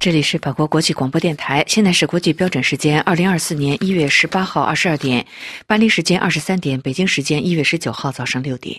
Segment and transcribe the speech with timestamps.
[0.00, 5.26] 这里是法国国际广播电台，现在是国际标准时间二零二四年一月十八号二十二点，
[5.66, 8.78] 巴黎时间二十三点，北京时间一月十九号早上六点。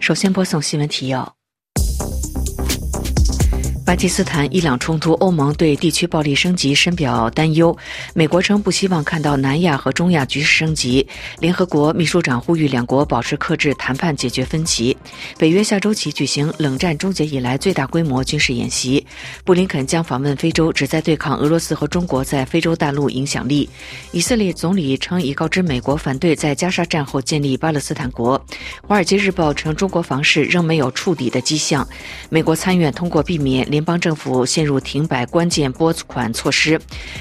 [0.00, 1.34] 首先播送新闻提要。
[3.92, 7.76] 巴基斯坦伊朗冲突，欧盟对地区暴力升级深表担忧。
[8.14, 11.06] 美国称不希望看到南亚和中亚局势升级。
[11.40, 14.96] 联合国秘书长呼吁两国保持克制谈判，解决分歧。
[15.36, 19.06] 北约下周起举行冷战终结以来最大规模军事演习。
[19.44, 23.68] 布林肯将访问非洲，旨在对抗俄罗斯和中国在非洲大陆影响力。
[24.12, 28.42] 以色列总理称已告知美国反对在加沙战后建立巴勒斯坦国。
[28.88, 31.86] 华尔街日报称中国房市仍没有触底的迹象。
[32.30, 33.70] 美国参院通过避免。
[33.70, 36.80] 联邦政府陷入停摆关键拨款措施。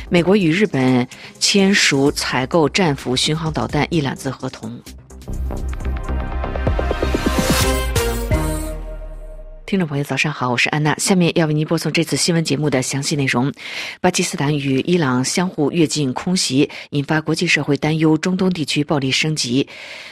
[0.09, 1.07] 美国与日本
[1.39, 4.79] 签署采购战斧巡航导弹一揽子合同。
[9.71, 10.93] 听众朋友，早上好，我是安娜。
[10.97, 13.49] 下面要为您播送这次新闻节目的详细内容。
[14.01, 19.65] 巴基斯坦与伊朗相互越境空袭，引发国际社会担忧，中东地区暴力升级。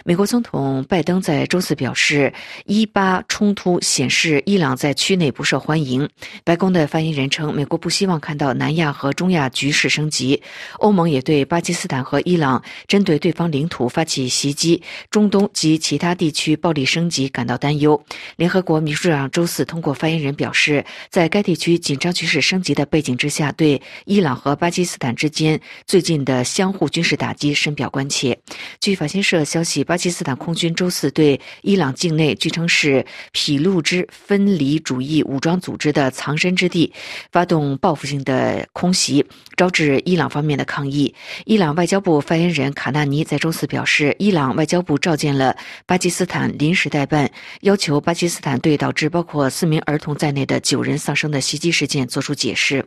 [0.06, 2.34] 美国总统拜登在周四表示，
[2.68, 6.08] 伊巴冲突显示伊朗在区内不受欢迎。
[6.46, 10.42] 白宫的发言人称，美国不希望看到南亚和中亚局势升级。
[10.78, 18.02] 欧盟也对巴基斯坦和伊朗针对对方领土发起袭击、中东及其他地区暴力升级感到担忧。
[18.38, 19.49] 联合国秘书长周。
[19.50, 28.40] 四通过发言人表示，在该地区紧张局势升级的背景之下，对伊朗和巴基斯坦之间最近的相互军事打击深表关切。
[28.80, 36.94] 据法新社消息，巴基斯坦空军周四对伊朗境内据称是毗卢支分离主义武装组织的藏身之地
[37.32, 39.26] 发动报复性的空袭，
[39.58, 41.14] 招致伊朗方面的抗议。
[41.46, 47.30] 伊朗外交部发言人卡纳尼在周四表示，伊朗外交部召见了巴基斯坦临时代办，
[47.62, 52.86] 要求巴基斯坦对导致包括或四名儿童在内的九人丧生的袭击事件作出解释。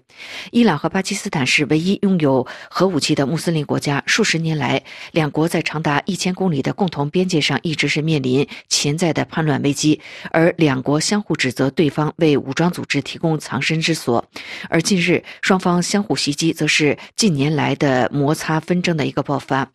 [0.50, 4.02] 伊朗和巴基斯坦是唯一拥有核武器的穆斯林国家。
[4.06, 4.82] 数十年来，
[5.12, 9.98] 两国在长达一千公里的共同边界上一直是面临潜在的叛乱危机，
[10.30, 14.22] 而两国相互指责对方为武装组织提供藏身之所。
[14.68, 19.70] 而近日，双方相互袭击，则是近年来的摩擦纷争的一个爆发。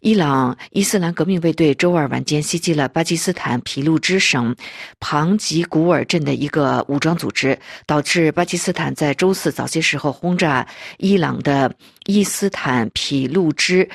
[0.00, 4.56] 伊朗伊斯兰革命卫队周二晚间袭击了巴基斯坦皮卢支省
[4.98, 10.66] 庞吉古尔镇的一个武装组织，导致巴基斯坦在周四早些时候轰炸
[10.96, 11.74] 伊朗的
[12.06, 13.90] 伊斯坦皮卢支。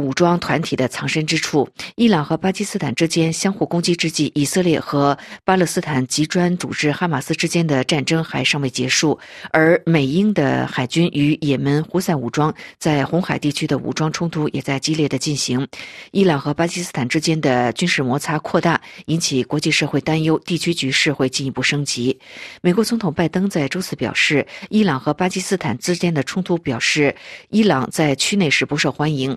[0.00, 1.68] 武装团体的藏身之处。
[1.96, 9.18] 伊朗和巴基斯坦之间相互攻击之际，以色列和巴勒斯坦极端组织哈马斯之间的战争还尚未结束，
[9.52, 15.66] 而美英的海军与也门胡塞武装在红海地区的武装冲突也在激烈的进行。
[16.12, 22.18] 伊朗和巴基斯坦之间的军事摩擦扩大，引起国际社会担忧，地区局势会进一步升级。
[22.62, 27.14] 美国总统拜登在周四表示，伊朗和巴基斯坦之间的冲突表示，
[27.50, 29.36] 伊朗在区内是不受欢迎。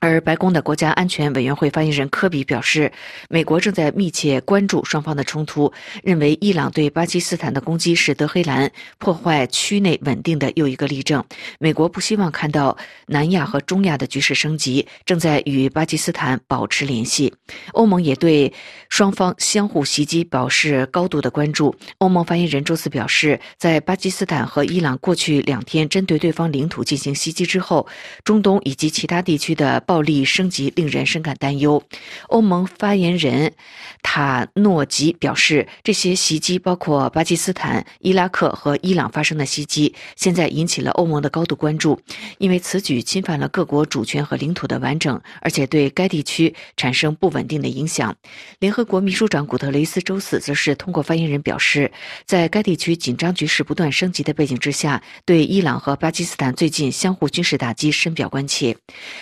[0.00, 2.92] 而白宫的国家安全委员会发言人科比表示，
[3.28, 5.72] 美国正在密切关注双方的冲突，
[6.02, 11.24] 认为伊朗对巴基斯坦的攻击是德黑兰破坏区内稳定的又一个例证。
[11.58, 12.76] 美国不希望看到
[13.06, 17.34] 南亚和中亚的局势升级，正在与巴基斯坦保持联系。
[17.72, 18.52] 欧盟也对
[18.88, 21.74] 双方相互袭击表示高度的关注。
[21.98, 27.86] 欧盟发言人周四表示，在巴基斯坦和伊朗过去两天针对对方领土进行袭击之后，
[28.22, 29.82] 中东以及其他地区的。
[29.88, 31.82] 暴力升级令人深感担忧。
[32.26, 33.54] 欧盟发言人
[34.02, 41.98] 塔诺吉表示，这些袭击包括巴基斯坦、伊拉克和伊朗发生的袭击，现在引起了欧盟的高度关注，
[42.36, 48.14] 因为此举侵犯了各国主权和领土的完整，而且对该地区产生不稳定的影响。
[48.58, 51.90] 联合国秘书长古特雷斯周四则是通过发言人表示，
[52.26, 58.76] 在该地区紧张局势不断升级的背景之下，对伊朗和巴基斯坦最近相互军事打击深表关切。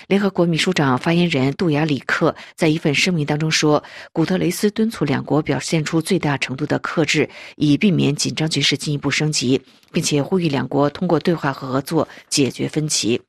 [0.09, 0.67] 联合国秘。
[0.67, 9.61] 书长发言人杜亚里克在一份声明当中说：“古特雷斯敦促两国表现出最大程度的克制，以避免紧张局势进一步升级，
[9.93, 13.21] 并且呼吁两国通过对话和合作解决分歧。”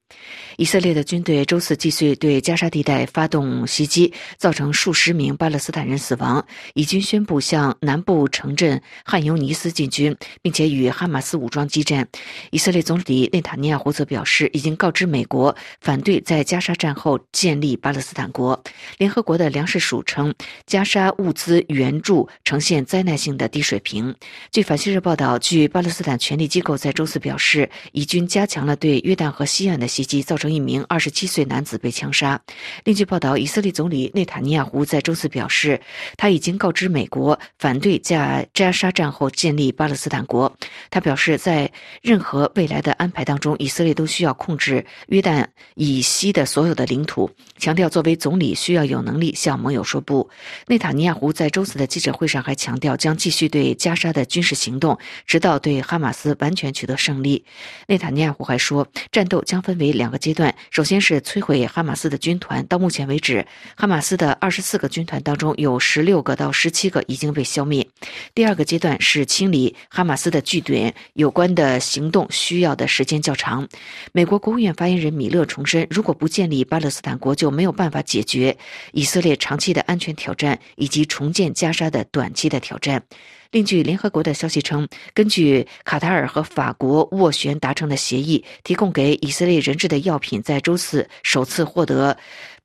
[0.56, 6.44] 以色列的军队周四继续对加沙地带发动袭击，造成数十名巴勒斯坦人死亡。
[6.74, 12.08] 以军宣布向南部城镇汉尤尼斯进军，并且与哈马斯武装激战。
[12.52, 18.64] 以色列总理内塔尼亚胡则表示，已经告知美国反对在加沙战后建立巴勒斯坦国。
[18.98, 20.34] 联合国的粮食署称，
[20.66, 24.16] 加沙物资援助呈现灾难性的低水平。
[24.52, 32.40] 据法新社报道，据巴勒斯坦权力机构在周四表示，以军加强了对约旦河西岸的袭击，造成一名二十七岁男子被枪杀。
[32.84, 35.80] 另据报道，以色列总理内塔尼亚胡在周四表示，
[36.16, 40.52] 他已经告知美国反对在加沙战后建立巴勒斯坦国。
[40.90, 41.72] 他表示，在
[42.02, 45.46] 任何未来的安排当中，以色列都需要控制约旦
[45.76, 50.30] 以西的所有的领土，强调作为总理需要有能力向盟友说不。
[50.68, 57.44] 内塔尼亚胡在周四的记者会上还强调，将继续对加沙的军事行动，直到对哈马斯完全取得胜利。
[57.88, 62.66] 内塔尼亚胡还说，战斗将分为两个阶段，首先是摧毁哈马斯的军团。
[62.68, 63.46] 到目前为止，
[63.76, 67.88] 哈马斯的二十四个军团当中，有十六个到十七个已经被消灭。
[68.34, 73.68] 第二个阶段是清理哈马斯的据点，有关的行动需要的时间较长。
[74.12, 78.58] 美国国务院发言人米勒重申，如果不建立巴勒斯坦国，就没有办法解决
[78.92, 83.04] 以色列长期的安全挑战以及重建加沙的短期的挑战。
[83.52, 92.18] 另据联合国的消息称，根据卡塔尔和法国斡旋达成的协议，提供给以色列人质的药品在周四首次获得。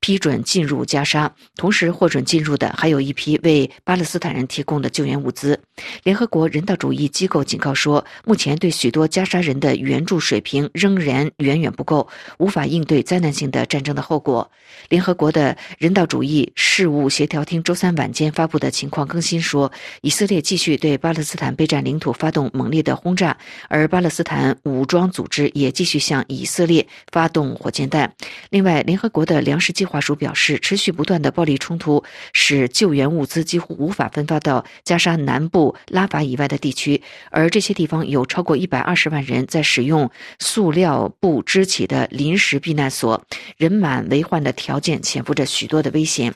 [0.02, 5.58] 批准进入加沙，同时获准进入的还有一批为巴勒斯坦人提供的救援物资。
[6.02, 12.08] 联合国人道主义机构警告说，目前对许多加沙人的援助水平仍然远远不够，
[12.38, 14.50] 无法应对灾难性的战争的后果。
[14.88, 19.70] 联合国的人道主义事务协调厅周三晚间发布的情况更新说，
[20.00, 23.37] 以色列继续对巴勒斯坦备战领土发动猛烈的轰炸，
[23.69, 28.12] 而巴勒斯坦武装组织也继续向以色列发动火箭弹。
[28.50, 29.92] 另外，联合国的粮食计划。
[29.93, 32.03] 华署表示，持续不断的暴力冲突
[32.33, 43.23] 使救援物资几乎无法分发到加沙南部拉法以外的地区，而这些地方有超过一百二十万人在使用塑料布支起的临时避难所，
[43.59, 46.33] 人满为患的条件潜伏着许多的危险。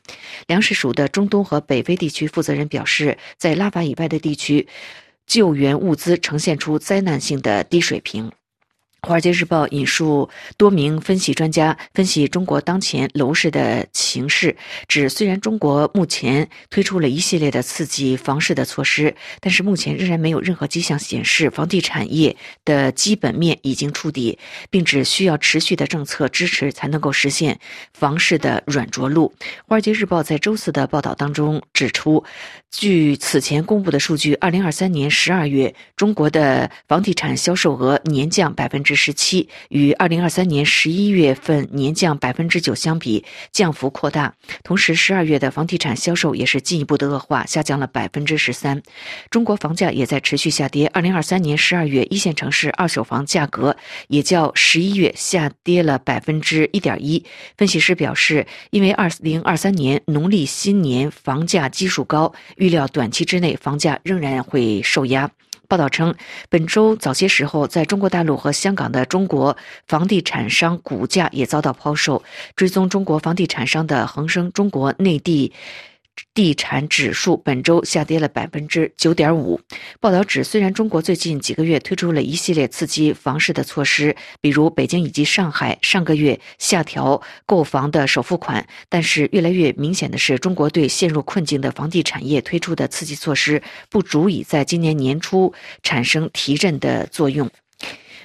[0.46, 4.68] 粮食署的中东和北非地区负责人表示，在拉法以外的地区，
[5.26, 8.28] 救援物资呈现出灾难性的低水平。
[9.06, 14.56] 《华尔街日报》引述多名分析专家分析中国当前楼市的形势，
[14.88, 27.60] 指虽然中国目前推出了一系列的刺激房市的措施，但是目前仍然没有任何迹象显示房地产业的基本面已经触底，并只需要持续的政策支持才能够实现
[27.94, 29.32] 房市的软着陆。
[29.68, 32.24] 《华尔街日报》在周四的报道当中指出，
[32.72, 38.96] 据此前公布的数据，二零二三年十二月中国的房地产销售额年降百分之。
[38.96, 44.34] 十七与二零二三年十一月份年降百分之九相比，降幅扩大。
[44.64, 48.82] 同时，十二月的房地产销售也是进一步的恶化，下降了百分之十三。
[49.30, 50.88] 中国房价也在持续下跌。
[50.88, 53.76] 二零二三年十二月，一线城市二手房价格
[54.08, 57.22] 也较十一月下跌了百分之一点一。
[57.56, 65.30] 分析师表示，因为二零二三年农历新年房价基数高，预预料短期之内房价仍然会受压。
[65.68, 66.12] 报道称，
[66.48, 72.20] 本周早些时候，在中国大陆和香港的中国房地产商股价也遭到抛售。
[72.56, 75.52] 追踪中国房地产商的恒生中国内地。
[76.34, 79.60] 地产指数本周下跌了百分之九点五。
[80.00, 95.52] 报道指，虽然中国最近几个月推出了一系列刺激房市的措施，比如北京以及上海上个月下调购房的首付款，但是越来越明显的是，中国对陷入困境的房地产业推出的刺激措施不足以在今年年初
[95.82, 97.50] 产生提振的作用。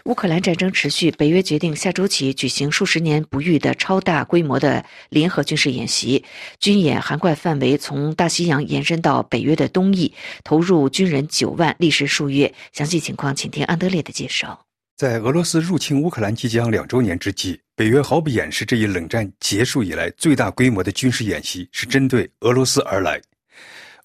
[0.06, 6.24] 乌克兰战争持续，北约决定下周起举行数十年不遇的超大规模的联合军事演习。
[6.60, 10.12] 军演涵盖范围从大西洋延伸到北约的东翼，
[10.44, 12.52] 投入军人九万，历时数月。
[12.72, 14.66] 详细情况，请听安德烈的介绍。
[14.98, 23.22] 在俄罗斯入侵乌克兰即将两周年之际，北约毫不掩饰，这一冷战结束以来最大规模的军事演习是针对俄罗斯而来。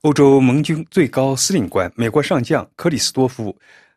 [0.03, 3.57] 欧洲盟军最高司令官、美国上将克里斯多夫。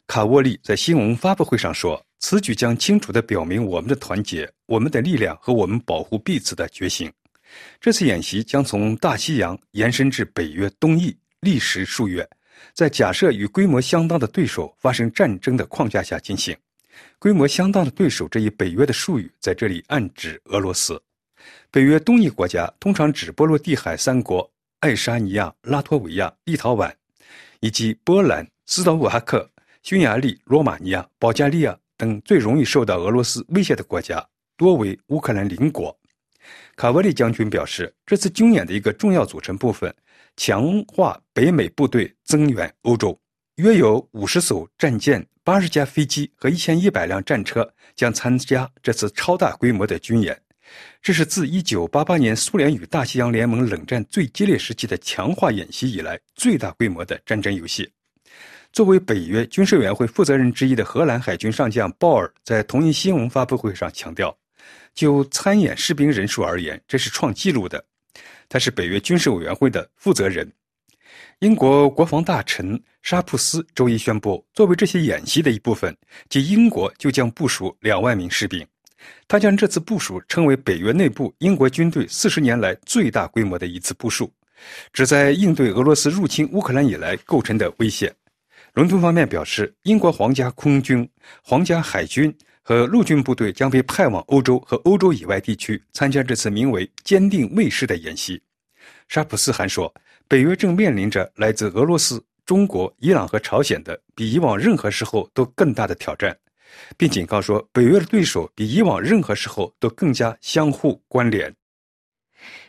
[0.09, 7.13] 卡沃利在新闻发布会上说：“此举将清楚地表明我们的团结、我们的力量和我们保护彼此的决心。
[7.79, 12.27] 这次演习将从大西洋延伸至北约东翼，历时数月，
[12.73, 16.57] 在假设与规模相当的对手发生战争的框架下进行。
[17.19, 20.99] 规模相当的对手这一北约的术语在这里暗指俄罗斯。
[21.69, 26.91] 北约东翼国家通常指波罗的海三国：爱沙尼亚、拉脱维亚、立陶宛，
[27.59, 29.47] 以及波兰、斯洛伐克。”
[29.83, 34.25] 匈牙利、罗马尼亚、保加利亚等最容易受到俄罗斯威胁的国家，
[34.57, 35.97] 多为乌克兰邻国。
[36.75, 39.93] 卡沃利将军表示，这次军演的一个重要组成部分，
[40.35, 43.17] 强化北美部队增援欧洲。
[43.55, 50.39] 约有五十艘战舰、八十架飞机和一千一百辆战车将参加这次超大规模的军演。
[51.01, 57.91] 这是自一九八八年苏联与大西洋联盟冷战最激烈时期的强化演习以来最大规模的战争游戏。
[58.71, 64.35] 作为北约军事委员会负责人之一的荷兰海军上将鲍尔在同一新闻发布会上强调，
[64.93, 67.83] 就参演士兵人数而言，这是创纪录的。
[68.47, 70.49] 他是北约军事委员会的负责人。
[71.39, 75.95] 英国国防大臣沙普斯周一宣布，作为这些演习的一部分，
[76.29, 78.65] 即英国就将部署两万名士兵。
[79.27, 84.31] 他将这次部署称为北约内部英国军队四十年来最大规模的一次部署，
[84.91, 88.13] 旨在应对俄罗斯入侵乌克兰以来构成的威胁。
[88.79, 91.05] 伦敦方面表示，英国皇家空军、
[91.43, 98.41] 皇家海军和陆军部队将被派往欧洲和欧洲以外地区参加这次名为“坚定卫士”的演习。
[99.09, 99.93] 沙普斯还说，
[100.29, 106.33] 北约正面临着来自俄罗斯、中国、伊朗和朝鲜的比以往任何时候都更大的挑战，
[106.95, 111.53] 并警告说，北约的对手比以往任何时候都更加相互关联。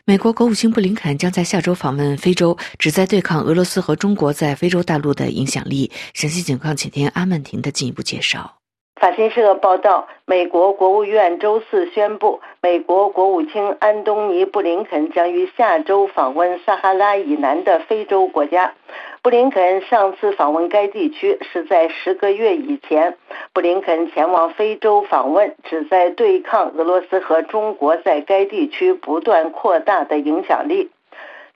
[0.05, 5.91] 美国国务卿布林肯将在下周访问非洲，旨在对抗俄罗斯和中国在非洲大陆的影响力。
[6.13, 8.57] 详细情况，请听阿曼婷的进一步介绍。
[8.99, 18.75] 法新社报道，美国国务院周四宣布，美国国务卿安东尼·布林肯将于下周访问撒哈拉以南的非洲国家。
[19.23, 23.17] 布林肯上次访问该地区是在十个月以前。
[23.53, 30.89] 布林肯前往非洲访问，旨在对抗俄罗斯和中国在该地区不断扩大的影响力。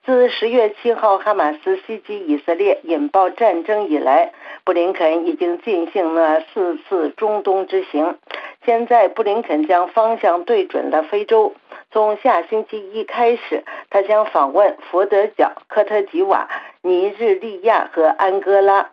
[0.06, 4.32] 自十月七号哈马斯袭击以色列引爆战争以来，
[4.64, 8.16] 布林肯已经进行了四次中东之行。
[8.64, 11.56] 现在，布林肯将方向对准了非洲。
[11.96, 16.50] 从下星期一开始，他将访问佛得角、科特迪瓦、
[16.82, 18.90] 尼日利亚和安哥拉。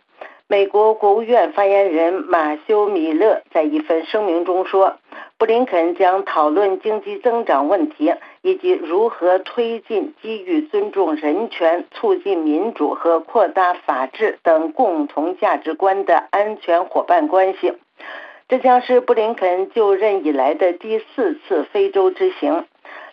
[0.47, 4.99] 美国国务院发言人马修·米勒在一份声明中说。
[5.37, 17.73] 布林肯将讨论经济增长问题，以及如何推进基于尊重人权、促进民主和扩大法治等共同价值观的安全伙伴关系。
[18.49, 22.64] 这将是布林肯就任以来的第四次非洲之行。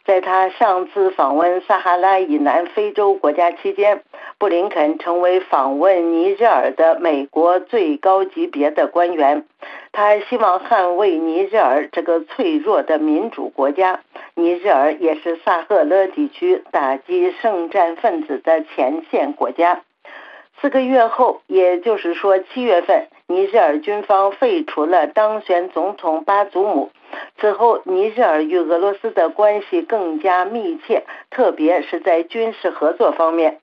[0.10, 4.02] 在他上次访问撒哈拉以南非洲国家期间，
[4.40, 9.46] 布林肯成为访问尼日尔的美国最高级别的官员。
[9.92, 14.00] 他希望捍卫尼日尔这个脆弱的民主国家。
[14.34, 19.82] 尼日尔也是萨赫勒地区打击圣战分子的前线国家。
[20.60, 26.90] 四个月后，也就是说七月份，尼日尔军方废除了当选总统巴祖姆。
[27.40, 33.60] 此后，尼日尔与俄罗斯的关系更加密切，特别是在军事合作方面。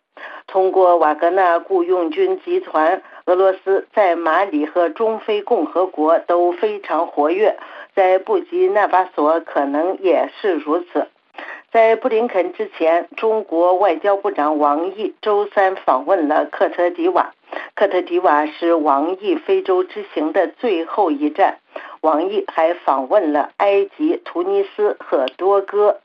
[0.47, 7.59] 通过瓦格纳雇佣军集团，俄罗斯在马里和中非共和国都非常活跃，
[7.93, 11.09] 在布吉纳法索可能也是如此。
[11.77, 17.35] 在布林肯之前，中国外交部长王毅周三访问了科特迪瓦。
[17.75, 21.59] 科特迪瓦是王毅非洲之行的最后一站。
[22.01, 26.01] 王毅还访问了埃及、突尼斯和多哥。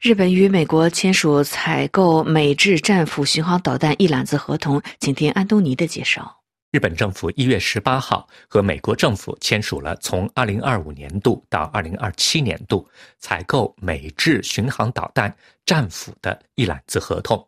[0.00, 6.39] 日本与美国签署采购美制战斧巡航导弹一揽子合同，请听安东尼的介绍。
[6.70, 15.36] 日本政府一月十八号和美国政府签署了从二零二五年度到二零二七年度采购美制巡航导弹
[15.66, 17.44] 战斧的一揽子合同。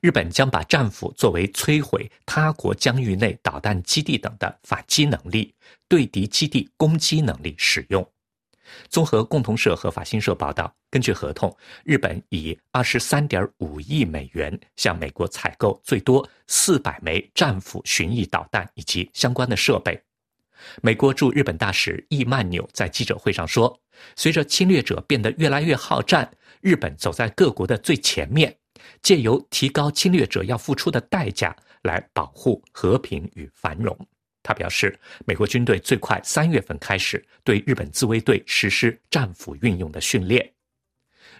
[0.00, 5.52] 日本将把战斧作为摧毁他国疆域内导弹基地等的反击能力、
[5.88, 8.08] 对敌基地攻击能力使用。
[8.88, 20.00] 综合共同社和法新社报道，根据合同，日本以二十三点五亿美元向美国采购最多四百枚战斧巡弋导弹以及相关的设备。
[20.82, 23.78] 美国驻日本大使易曼纽在记者会上说
[24.14, 28.56] ：“随着侵略者变得越来越好战，日本走在各国的最前面。”
[29.02, 33.96] 借由提高侵略者要付出的代价来保护和平与繁荣，
[34.42, 40.50] 他表示，美国军队最快三月份开始对日本自卫队实施战斧运用的训练。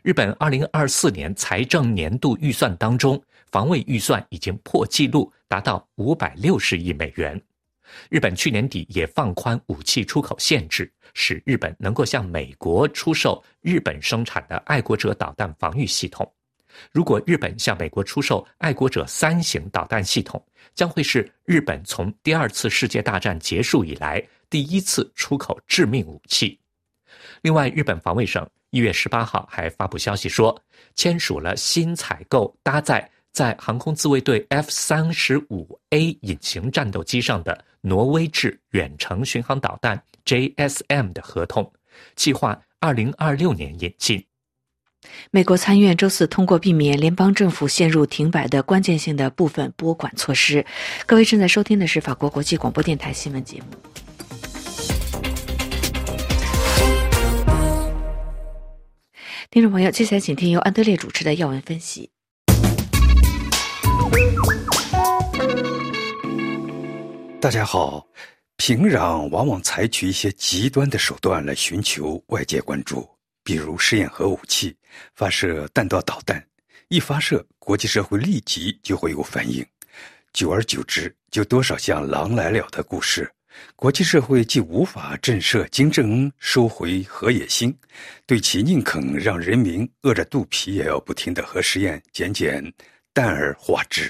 [0.02, 7.40] 日本二零二四年财政年度预算当中，防卫预算已经破纪录，达到五百六十亿美元。
[8.08, 16.32] 日本去年底也放宽武器出口限制，使日本能够向美国出售日本生产的爱国者导弹防御系统。
[16.92, 26.58] 如果日本向美国出售爱国者三型导弹系统，将会是日本从第二次世界大战结束以来第一次出口致命武器。
[27.42, 30.58] 另外，日本防卫省一月十八号还发布消息说，
[30.94, 41.70] 签署了新采购搭载在航空自卫队 F 三十五 A 隐形战斗机上的挪威制远程巡航导弹 JSM 的合同，
[42.14, 44.24] 计划二零二六年引进。
[45.30, 50.64] 美国参院周四通过避免联邦政府陷入停摆的关键性的部分拨款措施。
[51.06, 53.66] 各位正在收听的是法国国际广播电台新闻节目。
[59.50, 62.10] 听众朋友，接下来请听由安德烈主持的要闻分析。
[67.40, 68.06] 大家好，
[68.58, 73.08] 平壤往往采取一些极端的手段来寻求外界关注，
[73.50, 74.76] 比如试验核武器、
[75.16, 76.40] 发射弹道导弹。
[76.86, 79.66] 一发射，国际社会立即就会有反应，
[80.32, 83.28] 久而久之，就多少像“狼来了”的故事。
[83.74, 87.76] 国际社会既无法震慑金正恩收回核野心，
[88.24, 92.72] 对其宁肯让人民饿着肚皮也要不停的核试验减减
[93.12, 94.08] 淡而化之。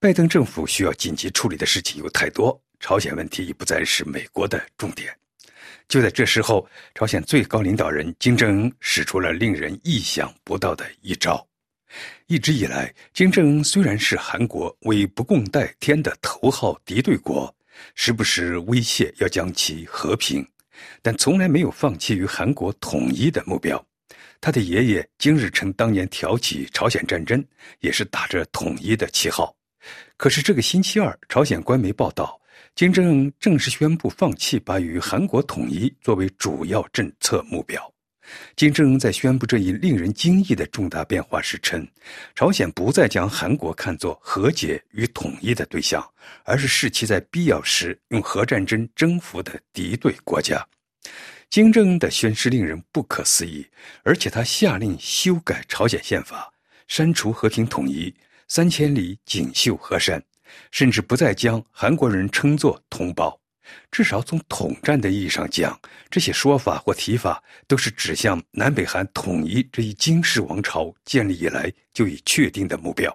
[0.00, 5.14] 拜登政府需要紧急处理的事情有太多，朝鲜问题已不再是美国的重点。
[5.88, 11.46] 就在这时候，朝鲜最高领导人金正恩使出了令人意想不到的一招。
[12.26, 17.54] 一直以来，金正恩虽然是韩国为不共戴天的头号敌对国，
[17.94, 20.46] 时不时威胁要将其和平，
[21.02, 23.82] 但从来没有放弃与韩国统一的目标。
[24.40, 27.42] 他的爷爷金日成当年挑起朝鲜战争，
[27.80, 29.54] 也是打着统一的旗号。
[30.16, 32.38] 可是这个星期二，朝鲜官媒报道，
[32.76, 37.80] 金正恩正式宣布放弃把与韩国统一作为主要政策目标。
[38.54, 41.88] 金正恩在宣布这一令人惊异的重大变化时称，
[42.34, 46.06] 朝鲜不再将韩国看作和解与统一的对象，
[46.44, 50.62] 而是视其在必要时用核战争征服的敌对国家。
[51.48, 53.66] 金正恩的宣誓令人不可思议，
[54.02, 56.52] 而且他下令修改朝鲜宪法，
[56.88, 58.14] 删除和平统一、
[58.48, 60.22] 三千里锦绣河山，
[60.70, 63.38] 甚至不再将韩国人称作同胞。
[63.90, 65.76] 至少从统战的意义上讲，
[66.08, 73.12] 这些说法或提法都是指向南北韩统一这一金氏王朝建立以来就已确定的目标。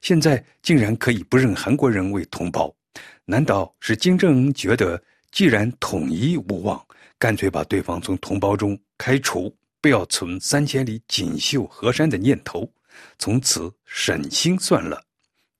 [0.00, 2.74] 现在竟然可以不认韩国人为同胞，
[3.24, 6.82] 难道是金正恩觉得既然统一无望？
[7.18, 12.70] 干脆把对方从同胞中开除，不要存三千里锦绣河山的念头，
[13.18, 15.02] 从此省心算了。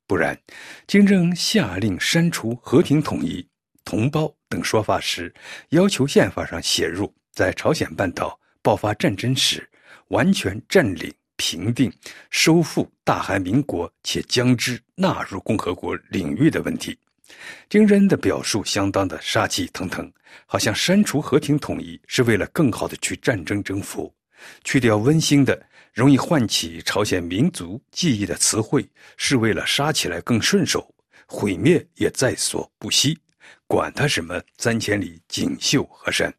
[0.07, 0.39] 不然，
[0.87, 3.47] 金正恩下令删除和平统一、
[3.85, 5.33] 同胞等说法时，
[5.71, 9.67] 要求宪法上写入在朝鲜半岛爆发战争时，
[10.09, 11.91] 完全占领、平定、
[12.31, 16.97] 收复大韩民国，且将之纳入共和国领域的问题。
[17.71, 20.13] 金正恩的表述相当的杀气腾腾，
[20.45, 24.15] 好像删除和平统一是为了更好的去战争征服，
[24.63, 25.61] 去掉温馨的、
[25.95, 28.85] 容易唤起朝鲜民族记忆的词汇，
[29.17, 30.93] 是为了杀起来更顺手，
[31.27, 33.17] 毁灭也在所不惜。
[33.67, 36.35] 管他什么三千里锦绣河山。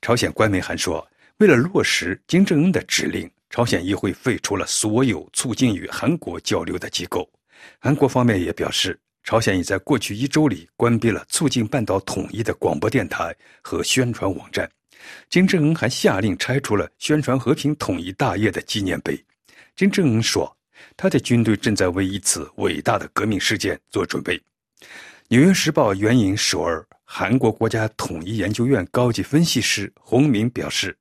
[0.00, 7.30] 朝鲜官媒还说，为了落实金正恩的指令，朝鲜议会废除了所有促进与韩国交流的机构。
[7.78, 8.98] 韩国方面也表示。
[9.28, 14.70] 朝鲜已在过去一周里关闭了促进半岛统一的广播电台和宣传网站。
[15.28, 19.22] 金正恩还下令拆除了宣传和平统一大业的纪念碑。
[19.74, 20.56] 金正恩说，
[20.96, 24.38] 他的军队正在为一次伟大的革命事件做准备。
[25.28, 30.96] 《纽约时报》援引首尔韩国国家统一研究院高级分析师洪明表示。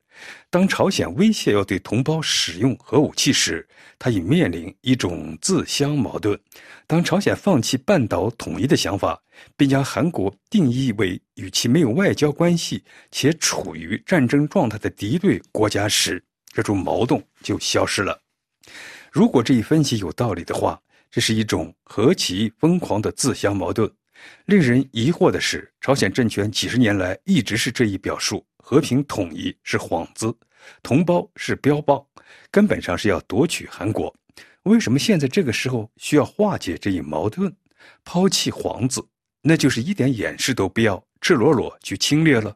[0.50, 3.68] 当朝鲜威胁要对同胞使用核武器时，
[4.00, 6.40] 他已面临一种自相矛盾。
[6.88, 9.20] 当朝鲜放弃半岛统一的想法，
[9.58, 18.20] 并将韩国定义为与其没有外交关系且处于战争状态的敌对国家时，这种矛盾就消失了。
[19.12, 23.92] 如果这一分析有道理的话，这是一种何其疯狂的自相矛盾！
[24.46, 28.46] 令人疑惑的是，朝鲜政权几十年来一直是这一表述。
[28.58, 30.36] 和平统一是幌子，
[30.82, 32.04] 同胞是标榜，
[32.50, 34.12] 根本上是要夺取韩国。
[34.66, 37.56] 为什么现在这个时候需要化解这一矛盾，
[38.04, 39.06] 抛弃幌子，
[39.42, 42.56] 那就是一点掩饰都不要，赤裸裸去侵略了。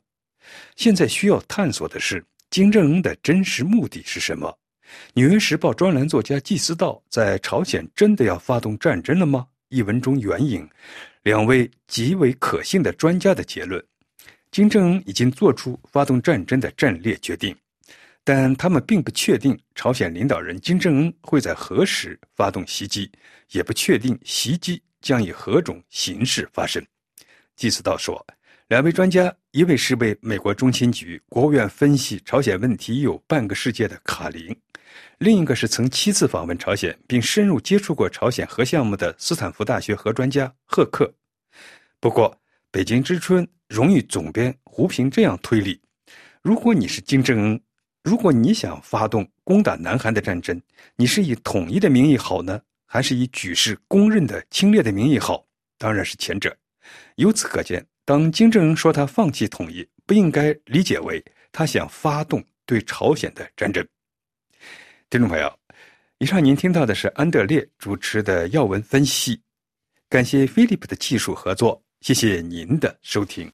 [0.75, 4.49] 现在需要探索的是金正恩的真实目的是什么？
[5.13, 9.45] 《纽约时报》专栏作家季思道在朝鲜真的要发动战争了吗？
[9.69, 10.67] 一文中援引
[11.21, 13.83] 两位极为可信的专家的结论。
[14.49, 17.55] 金正恩已经做出发动战争的战略决定，
[18.31, 23.11] 但他们并不确定朝鲜领导人金正恩会在何时发动袭击，
[23.49, 26.79] 也不确定袭击将以何种形式发生。
[27.55, 28.23] 季思道说，
[28.67, 34.55] 两位专家，一位是被美国中情局、国务院分析朝鲜问题有半个世界的卡林，
[35.17, 41.11] 另一个是曾七次访问朝鲜并深入接触过朝鲜核项目的斯坦福大学核专家赫克。
[41.99, 42.39] 不过，
[42.69, 45.81] 北京之春荣誉总编胡平这样推理：
[46.43, 47.59] 如果你是金正恩，
[48.03, 50.59] 如果你想发动攻打南韩的战争，
[50.95, 55.45] 你是以统一的名义好呢，还是以举世公认的侵略的名义好？
[55.77, 56.55] 当然是前者。
[57.15, 63.85] 由此可见，当金正恩说他放弃统一，不应该理解为他想发动对朝鲜的战争。
[65.09, 65.51] 听众朋友，
[66.19, 69.41] 以上您听到的是安德烈主持的要闻分析，
[70.07, 73.49] 感谢菲利普的技术合作，谢谢您的收听。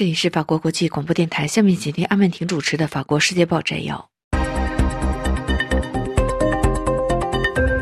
[0.00, 4.08] 这里是法国国际广播电台，下面请听阿曼婷主持的《法国世界报》摘要。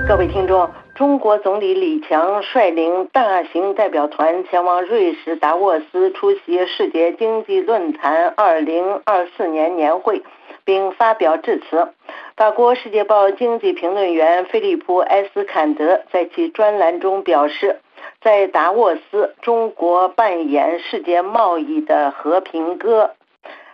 [0.08, 10.20] 各位听众，中国总理李强率领大型代表团前往瑞士达沃斯出席世界经济论坛2024年年会，
[10.64, 11.92] 并发表致辞。
[12.36, 17.78] 法国《世界报》经济评论员菲利普·埃斯坎德在其专栏中表示。
[18.20, 23.12] 在达沃斯，中国扮演世界贸易的和平鸽。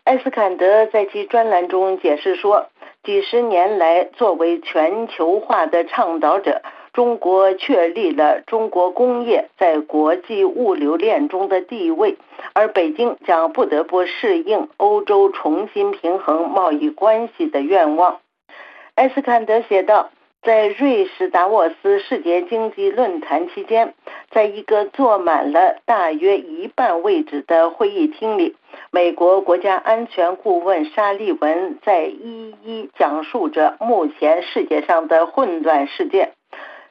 [0.05, 2.67] 埃斯坎德在其专栏中解释说，
[3.03, 6.61] 几十年来，作为全球化的倡导者，
[6.93, 12.19] 中国确立了中国工业在国际物流链中的地位，
[12.53, 18.21] 而北京将不得不适应欧洲重新平衡贸易关系的愿望。
[18.97, 20.11] 埃斯坎德写道。
[20.45, 23.95] 在瑞士达沃斯世界经济论坛期间，
[24.31, 28.55] 在一个坐满了大约一半位置的会议厅里，
[28.91, 36.33] 美国国家安全顾问沙利文在一一讲述着目前世界上的混乱事件。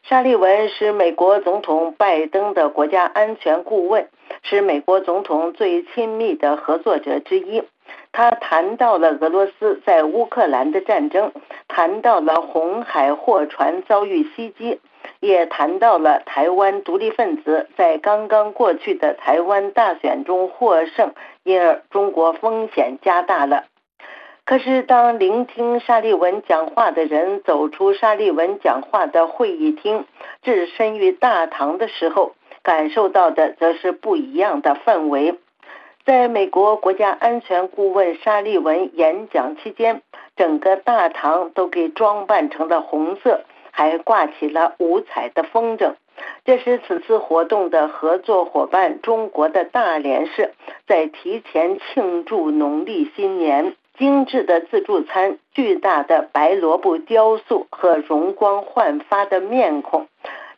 [0.02, 4.10] 沙利文是美国总统拜登的国家安全顾问，
[4.42, 7.62] 是美国总统最亲密的合作者之一。
[8.14, 11.34] 他谈到了俄罗斯在乌克兰的战争，
[11.68, 14.80] 谈到了红海货船遭遇袭击，
[15.20, 23.66] 也谈到了台湾独立分子在刚刚过去的台湾大选中获胜，因而中国风险加大了。
[24.46, 30.06] 可是，当聆听沙利文讲话的人走出沙利文讲话的会议厅，
[30.44, 35.40] 置身于大堂的时候，感受到的则是不一样的氛围。
[36.06, 40.02] 在美国国家安全顾问沙利文演讲期间，
[40.36, 45.94] 整个大堂都给装扮成了红色，还挂起了五彩的风筝。
[46.44, 50.54] 这是此次活动的合作伙伴中国的大连市
[50.88, 53.76] 在提前庆祝农历新年。
[53.96, 60.08] 精致的自助餐、巨大的白萝卜雕塑和容光焕发的面孔。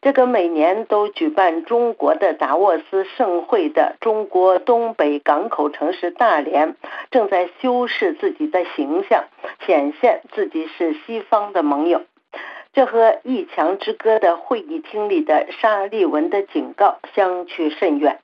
[0.06, 6.76] 这个每年都举办中国的达沃斯盛会的中国东北港口城市大连，
[7.10, 9.24] 正在修饰自己的形象，
[9.66, 12.04] 显现自己是西方的盟友。
[12.72, 18.20] 这和一墙之隔的会议厅里的沙利文的警告相去甚远。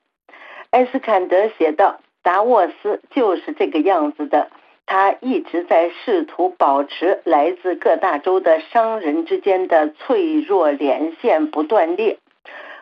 [0.70, 4.52] 埃斯坎德写道：“达沃斯就是这个样子的。”
[4.92, 12.18] 他一直在试图保持来自各大洲的商人之间的脆弱连线不断裂，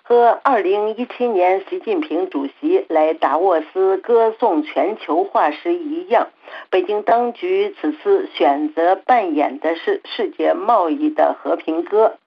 [0.02, 6.30] 和2017年习近平主席来达沃斯歌颂全球化时一样，
[6.72, 12.18] 北京当局此次选择扮演的是世界贸易的和平鸽。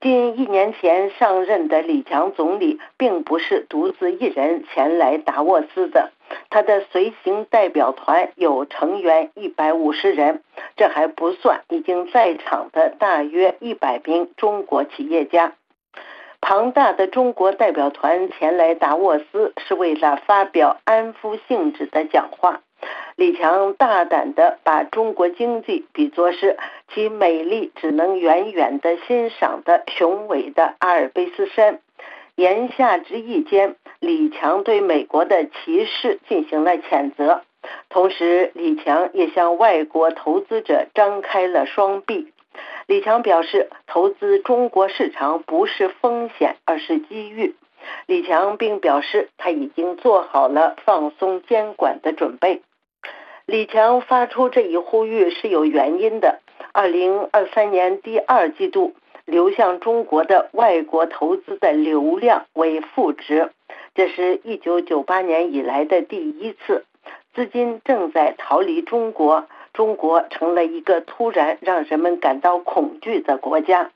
[0.00, 6.12] 近一年前上任的李强总理并不是独自一人前来达沃斯的，
[6.50, 10.42] 他的随行代表团有成员一百五十人，
[10.76, 15.52] 这还不算已经在场的大约一百名中国企业家。
[16.40, 22.60] 庞大的中国代表团前来达沃斯是为了发表安抚性质的讲话。
[23.16, 26.56] 李强大胆地把中国经济比作是
[26.94, 31.80] 其美丽只能远远地欣赏的雄伟的阿尔卑斯山。
[32.38, 37.42] 言下之意间，李强对美国的歧视进行了谴责，
[37.88, 42.32] 同时李强也向外国投资者张开了双臂。
[42.86, 47.56] 李强表示，投资中国市场不是风险，而是机遇。
[48.06, 52.62] 李强并表示，他已经做好了放松监管的准备。
[53.46, 56.38] 李强发出这一呼吁是有原因的。
[56.72, 58.94] 二零二三年第二季度
[59.28, 63.50] 流向中国的外国投资的流量为负值，
[63.94, 66.86] 这是一九九八年以来的第一次。
[67.34, 73.90] 资金正在逃离中国，中国成了一个突然让人们感到恐惧的国家。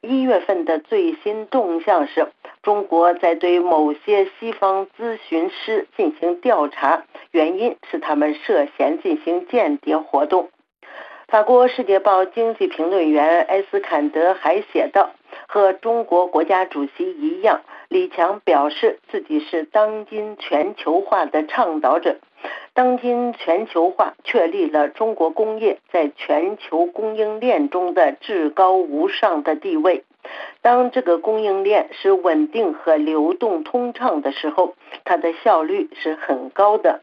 [0.00, 2.28] 一月份的最新动向是。
[2.62, 10.50] 中国在对某些西方咨询师进行调查，原因是他们涉嫌进行间谍活动。
[11.30, 15.10] 法国《世界报》经济评论员埃斯坎德还写道
[15.46, 22.16] ：“和中国国家主席一样，李强表示自己是当今全球化的倡导者。
[22.74, 30.02] 当今全球化确立了中国工业在全球供应链中的至高无上的地位。
[30.62, 37.02] 当这个供应链是稳定和流动通畅的时候，它的效率是很高的。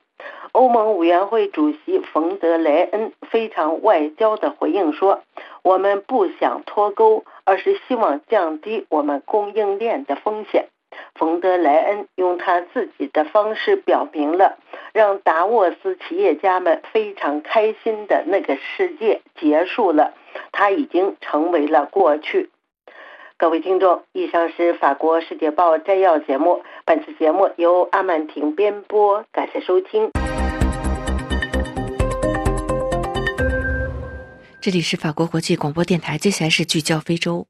[0.51, 5.21] 欧盟委员会主席冯德莱恩非常外交的回应说
[5.62, 10.67] ：“我们不想脱钩，而是希望降低我们供应链的风险。”
[11.13, 14.57] 冯德莱恩用他自己的方式表明了，
[14.93, 20.13] 让达沃斯企业家们非常开心的那个世界结束了，
[20.51, 22.49] 他已经成为了过去。
[23.38, 26.63] 各位听众，以上是法国《世界报》摘要节目。
[26.86, 30.27] 本次节目由阿曼婷编播，感谢收听。
[34.67, 37.47] 这里是法国国际广播电台，接下来是聚焦非洲。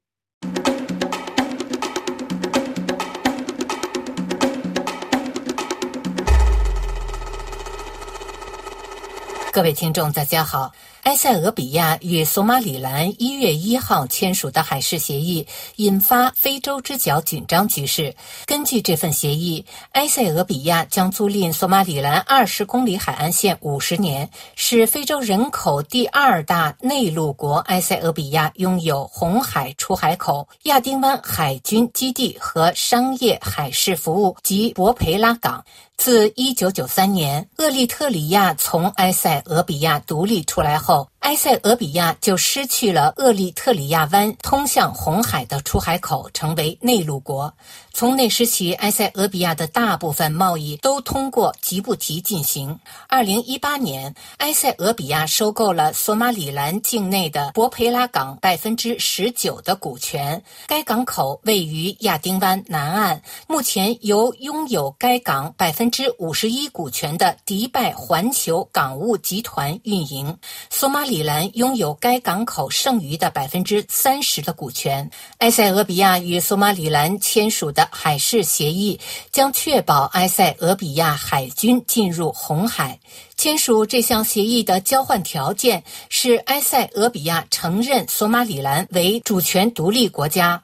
[9.52, 10.72] 各位听众，大家好。
[11.08, 18.14] 埃塞俄比亚与索马里兰一月一号签署的海事协议引发非洲之角紧张局势。
[18.46, 35.64] 根据这份协议，埃塞俄比亚将租赁索马里兰二十公里海岸线五十年，使非洲人口第二大内陆国埃塞俄比亚拥有红海出海口、亚丁湾海军基地和商业海事服务及博培拉港。
[35.98, 41.10] 自一九九三年厄立特里亚从埃塞俄比亚独立出来后。
[41.20, 47.54] 埃塞俄比亚就失去了厄立特里亚湾通向红海的出海口，成为内陆国。
[47.92, 52.80] 从那时起，埃塞俄比亚的大部分贸易都通过吉布提进行。
[53.10, 60.42] 二零一八年，埃塞俄比亚收购了索马里兰境内的博培拉港百分之十九的股权。
[60.68, 70.38] 该港口位于亚丁湾南岸，目前由拥有该港百分之五十一股权的迪拜环球港务集团运营。
[70.70, 71.17] 索马里。
[71.18, 75.10] 里兰拥有该港口剩余的百分之三十的股权。
[75.40, 79.00] 埃塞俄比亚与索马里兰签署的海事协议
[79.32, 83.00] 将确保埃塞俄比亚海军进入红海。
[83.36, 90.62] 签署这项协议的交换条件是埃塞俄比亚承认索马里兰为主权独立国家。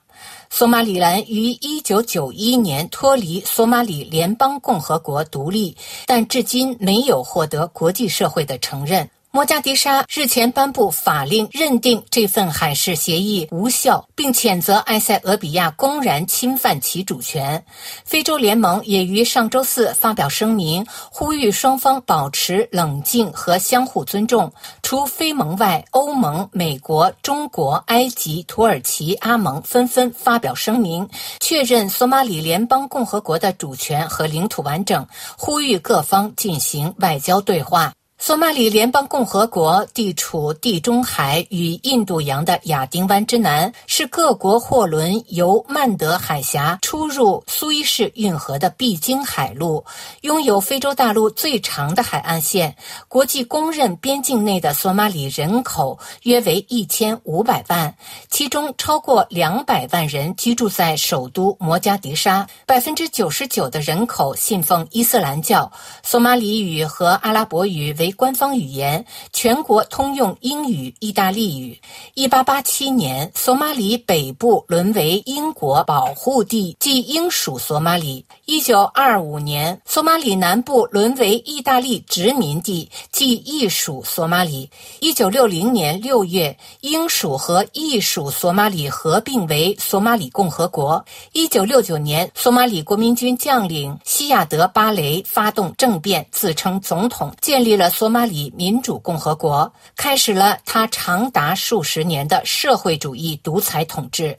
[0.51, 9.09] 索马里兰于一九九一年脱离索马里联邦共和国独立，但至今没有获得国际社会的承认。
[9.35, 17.65] 摩加迪沙日前颁布法令，认定这份海事协议无效，并谴责埃塞俄比亚公然侵犯其主权。
[18.05, 24.53] 非洲联盟也于上周四发表声明，呼吁双方保持冷静和相互尊重。
[24.83, 35.07] 除非盟外，欧盟、美国、中国、埃及、土耳其、阿盟纷纷发表声明，确认索马里联邦共和国的主权和领土完整，
[35.39, 37.91] 呼吁各方进行外交对话。
[38.25, 49.83] 索马里联邦共和国地处地中海与印度洋的亚丁湾之南，是各国货轮由曼德海峡出入苏伊士运河的必经海路，
[50.21, 52.77] 拥有非洲大陆最长的海岸线。
[53.09, 57.93] 国际公认边境内的索马里人口约为一千五百万，
[58.29, 65.69] 其中超过两百万人居住在首都摩加迪沙，百分之九十九的人口信奉伊斯兰教。
[66.03, 71.79] 索马里语和阿拉伯语为官方语言，全国通用英语、意大利语。
[72.13, 78.25] 一八八七年，索马里北部沦为英国保护地，即英属索马里。
[78.45, 84.69] 一九二五年，索马里南部沦为意大利殖民地，即意属索马里。
[84.99, 91.03] 一九六零年六月，英属和意属索马里合并为索马里共和国。
[91.31, 97.89] 一九六九年，索马里国民军将领西亚德巴雷发动政变，自称总统，建立了。
[98.03, 104.37] 索马里民主共和国开始了他长达数十年的社会主义独裁统治，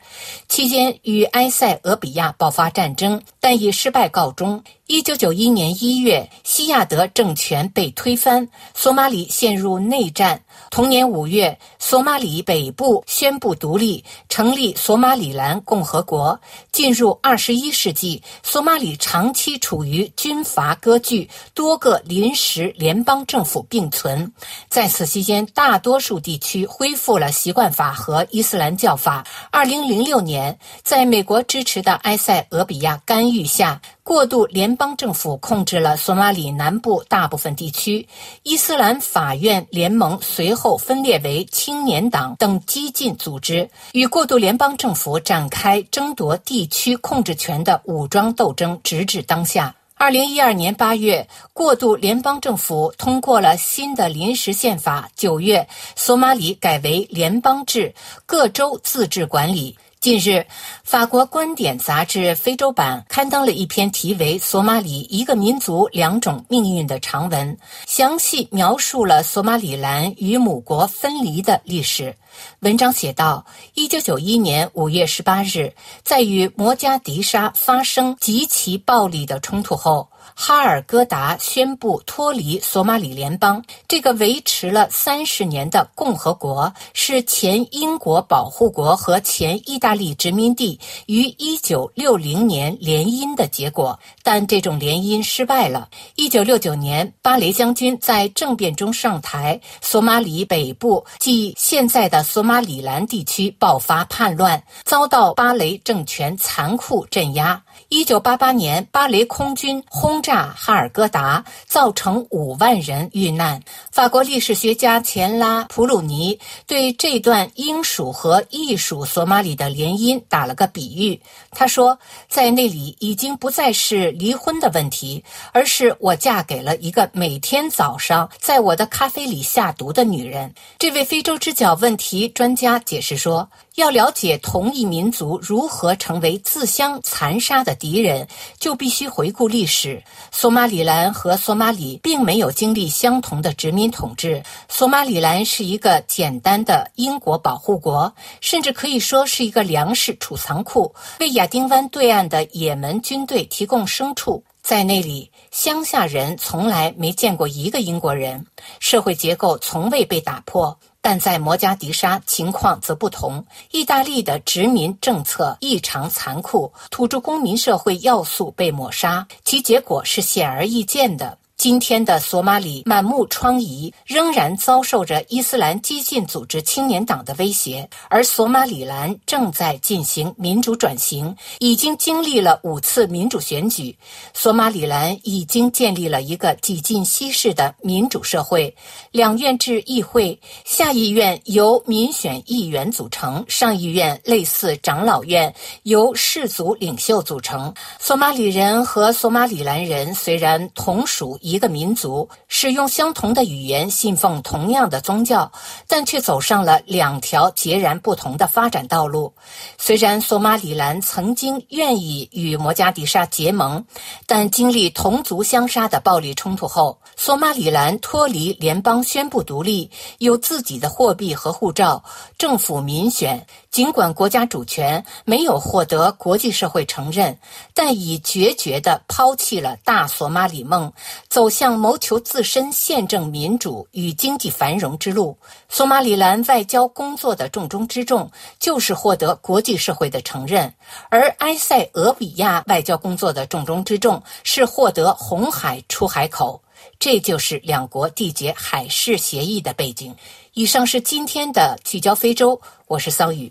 [0.50, 4.62] 期间与埃塞俄比亚爆发战争，但以失败告终。
[4.86, 10.42] 一九九一年一月，西亚德政权被推翻，索马里陷入内战。
[10.70, 16.38] 同年五月，索马里北部宣布独立，成立索马里兰共和国。
[16.70, 24.30] 进入二十一世纪，索马里长期处于军阀割据，多个临时联邦政府并存。
[24.68, 29.26] 在此期间，大多数地区恢复了习惯法和伊斯兰教法。
[29.50, 33.80] 二零零六年，在美国支持的埃塞俄比亚干预下。
[34.04, 38.06] 过渡联邦政府控制了索马里南部大部分地区。
[38.42, 49.74] 伊斯兰法院联盟随后分裂为青年党等激进组织，与过渡联邦政府展开争夺地区控制权的武装斗争，直至当下。
[49.94, 55.08] 二零一二年八月，过渡联邦政府通过了新的临时宪法。
[55.16, 57.94] 九月，索马里改为联邦制，
[58.26, 59.78] 各州自治管理。
[60.04, 60.44] 近日，
[60.82, 72.14] 法国观点杂志非洲版刊登了一篇题为《索马里：一个民族、两种命运》的长文，详细描述了索马里兰与母国分离的历史。
[72.60, 80.06] 文章写道：一九九一年五月十八日，在与摩加迪沙发生极其暴力的冲突后。
[80.34, 83.64] 哈尔戈达宣布脱离索马里联邦。
[83.88, 95.88] 这个维持了三十年的共和国是前英国保护国和前意大利殖民地于一九六零年联姻的结果，但这种联姻失败了。
[96.16, 107.62] 一九六九年，巴雷将军在政变中上台，索马里北部即现在的索马里兰地区爆发叛乱，遭到巴雷政权残酷镇压。
[107.88, 113.62] 一九八八年，巴雷空军轰炸哈尔戈达，造成五万人遇难。
[113.90, 121.20] 法国历史学家钱拉普鲁尼对这段英属和意属索马里的联姻打了个比喻。
[121.50, 130.52] 他说，在那里已经不再是离婚的问题，而是我嫁给了一个每天早上在我的咖啡里下毒的女人。
[130.78, 133.48] 这位非洲之角问题专家解释说。
[133.74, 138.28] 要了解同一民族如何成为自相残杀的敌人，
[138.60, 140.00] 就必须回顾历史。
[140.30, 144.40] 索马里兰和索马里并没有经历相同的殖民统治。
[144.68, 154.44] 索马里兰是一个简单的英国保护国，甚至可以说是一个粮食储藏库，为亚丁湾对岸的也门军队提供牲畜。
[154.62, 158.46] 在那里，乡下人从来没见过一个英国人，
[158.78, 160.78] 社会结构从未被打破。
[161.04, 171.36] 但在摩加迪沙情况则不同，意大利的殖民政策异常残酷，土著公民社会要素被抹杀，其结果是显而易见的。
[171.56, 177.88] 今天的索马里满目疮痍，仍然遭受着伊斯兰激进组织青年党的威胁。
[178.10, 183.96] 而索马里兰正在进行民主转型，已经经历了五次民主选举。
[184.34, 188.74] 索马里兰已经建立了一个几近西式的民主社会，
[189.12, 197.72] 两院制议会，下议院由民选议员组成，上议院类似长老院，由氏族领袖组成。
[198.00, 201.38] 索马里人和索马里兰人虽然同属。
[201.44, 205.52] 一个民族使用相同的语言，信奉同样的宗教，
[205.86, 209.30] 但却走上了两条截然不同的发展道路。
[209.76, 213.84] 虽然索马里兰曾经愿意与摩加迪沙结盟，
[214.26, 222.02] 但经历同族相杀的暴力冲突后，索马里兰脱离联邦，宣布独立，有自己的货币和护照，
[222.38, 223.46] 政府民选。
[223.74, 227.36] 尽管国家主权没有获得国际社会承认，
[227.74, 230.92] 但已决绝地抛弃了大索马里梦，
[231.28, 235.36] 走向谋求自身宪政民主与经济繁荣之路。
[235.68, 240.72] 索马里兰外交工作的重中之重就是获得国际社会的承认，
[241.08, 246.62] 而埃塞俄比亚外交工作的重中之重是获得红海出海口。
[247.00, 250.14] 这就是两国缔结海事协议的背景。
[250.56, 253.50] 以上是今天的聚焦非洲，我是桑宇。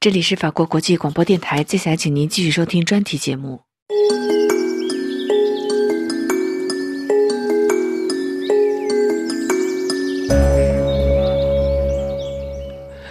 [0.00, 3.60] 这里是法国国际广播电台，接下来请您继续收听专题节目。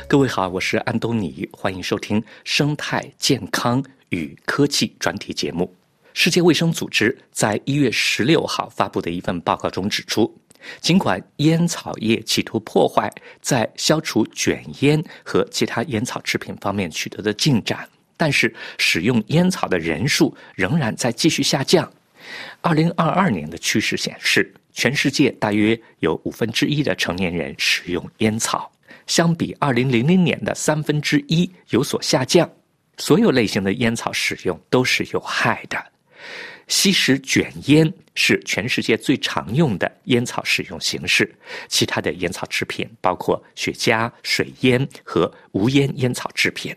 [0.09, 5.71] 各位好，我是安东尼，欢迎收听生态健康与科技专题节目。
[6.15, 10.35] 世界卫生组织在一月十六号发布的一份报告中指出，
[10.81, 13.07] 尽管烟草业企图破坏
[13.39, 21.87] 在消除卷烟和其他烟草制品方面取得的进展，但是使用烟草的人数仍然在继续下降。
[22.61, 28.71] 二零二二年的趋势显示，全世界大约有五分之一的成年人使用烟草。
[29.09, 32.47] 相比二零零零年的三分之一有所下降，
[32.97, 35.83] 所有类型的烟草使用都是有害的。
[36.67, 41.35] 吸食卷烟是全世界最常用的烟草使用形式，
[41.67, 46.71] 其他的烟草制品包括雪茄、水烟和无烟烟草制品。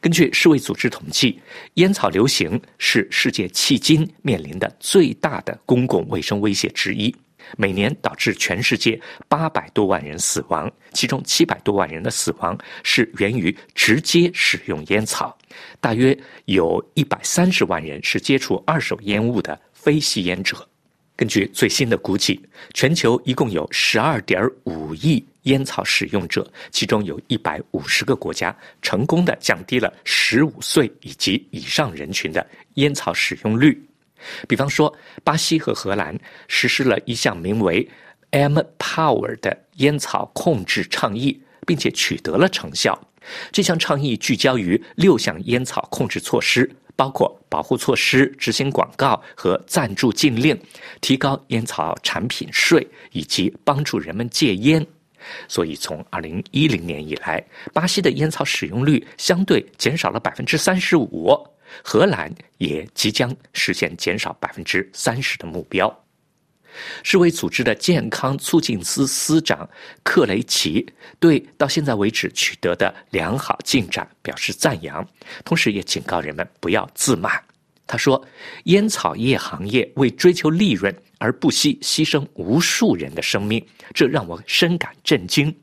[0.00, 1.40] 根据世卫组织统计，
[1.74, 7.14] 烟草流行是世界迄今面临的最大的公共卫生威胁之一，
[7.56, 15.36] 每年导致全世界八百多万人死亡，其中七百多万人的死亡是源于直接使用烟草，
[15.80, 20.68] 大约有一百三十万人是接触二手烟雾的非吸烟者。
[21.18, 22.40] 根据最新的估计，
[22.74, 33.76] 全球一共有十二点五亿烟草使用者，其中有一百五十个国家成功的降低了十五岁以及以上人群的烟草使用率。
[34.46, 36.16] 比方说，巴西和荷兰
[36.46, 37.88] 实施了一项名为
[38.30, 42.96] “M Power” 的烟草控制倡议，并且取得了成效。
[43.50, 46.70] 这项倡议聚焦于六项烟草控制措施。
[46.98, 50.60] 包括保护措施、执行广告和赞助禁令、
[51.00, 54.84] 提高烟草产品税以及帮助人们戒烟。
[55.46, 57.40] 所以，从二零一零年以来，
[57.72, 61.32] 巴西的烟草使用率相对减少了百分之三十五，
[61.84, 66.04] 荷兰也即将实现减少百分之三十的目标。
[67.02, 69.68] 世卫组织的健康促进司司长
[70.02, 70.86] 克雷奇
[71.18, 75.06] 对到现在为止取得的良好进展表示赞扬，
[75.44, 77.42] 同时也警告人们不要自满。
[77.86, 78.22] 他说
[78.64, 83.64] ：“烟草业行业为追求利润而不惜牺牲无数人的生命，
[83.94, 85.54] 这让我深感震惊。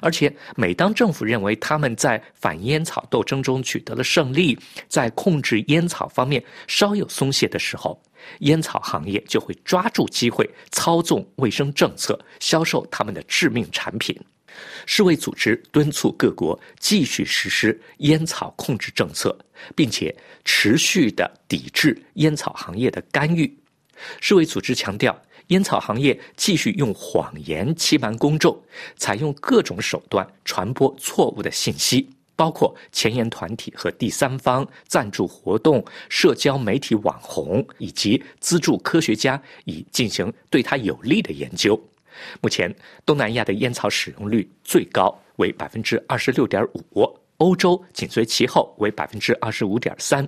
[0.00, 4.58] 而且，每当政府认为他们在反烟草斗争中取得了胜利，
[4.88, 8.00] 在控制烟草方面稍有松懈的时候，”
[8.40, 14.16] 烟草行业就会抓住机会操纵卫生政策，销售他们的致命产品。
[14.86, 19.36] 世卫组织敦促各国继续实施烟草控制政策，
[19.74, 20.14] 并且
[20.44, 23.52] 持续的抵制烟草行业的干预。
[24.20, 28.56] 世卫组织强调，烟草行业继续用谎言欺瞒公众，
[28.96, 32.08] 采用各种手段传播错误的信息。
[32.34, 41.80] 包括前沿团体和第三方赞助活动、社交媒体网红以及资助科学家，以进行对他有利的研究。
[42.40, 42.74] 目前，
[43.06, 50.26] 东南亚的烟草使用率最高为百分之二十六点五，欧洲紧随其后为百分之二十五点三。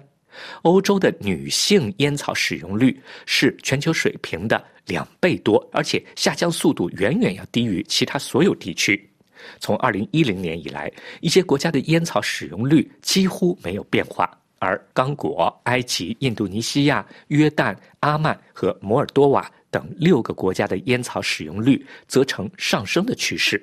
[0.63, 9.11] 欧洲的女性烟草使用率是全球水平的两倍多，而且下降速度远远要低于其他所有地区。
[9.59, 23.63] 从二零一零年以来，一些国家的烟草使用率几乎没有变化，而刚果、埃及、印度尼西亚、约旦、阿曼和摩尔多瓦等六个国家的烟草使用率则呈上升的趋势。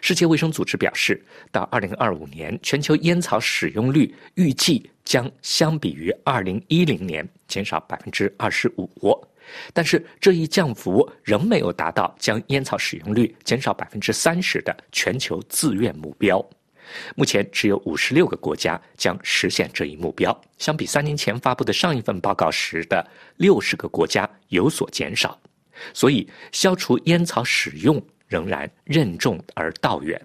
[0.00, 8.88] 世界卫生组织表示，到二零二五年，全球烟草使用率预计将相比于二零一零年减少百分之二十五。
[9.72, 16.44] 但是这一降幅仍没有达到将烟草使用率减少百分之三十的全球自愿目标。
[17.16, 23.06] 目前只有五十六个国家将实现这一目标，相比三年前发布的上一份报告时的
[23.38, 25.38] 六十个国家有所减少。
[25.94, 30.20] 所以，消除烟草使用仍然任重而道远。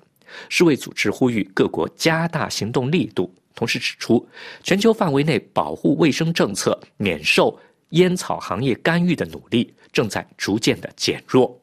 [0.50, 4.28] 世卫组织呼吁各国加大行动力度，同时指出，
[4.62, 7.58] 全球范围内保护卫生政策免受。
[7.90, 11.60] 烟草行业干预的努力正在逐渐的减弱。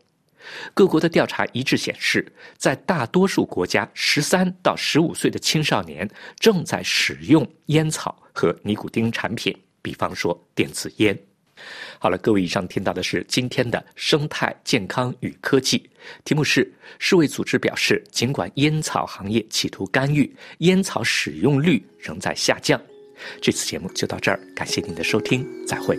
[0.73, 2.25] 各国的调查一致显示，
[2.57, 6.09] 在大多数国家，十三到十五岁的青少年
[6.39, 11.19] 正在使用烟草和尼古丁产品，比方说电子烟。
[11.99, 15.89] 好了，各位，以上听到的是今天的生态健康与科技，
[16.23, 22.81] 题目是世卫组织表示，尽管烟草行业企图干预，烟草使用率仍在下降。
[23.41, 25.97] 这次节目就到这儿，感谢您的收听，再会。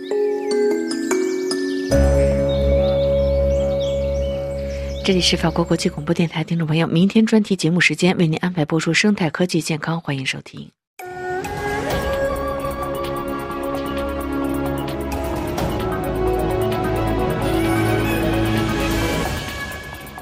[5.04, 10.70] 这里是法国国际广播电台，听众朋友，明天专题节目时间为您安排播出生态科技健康，欢迎收听。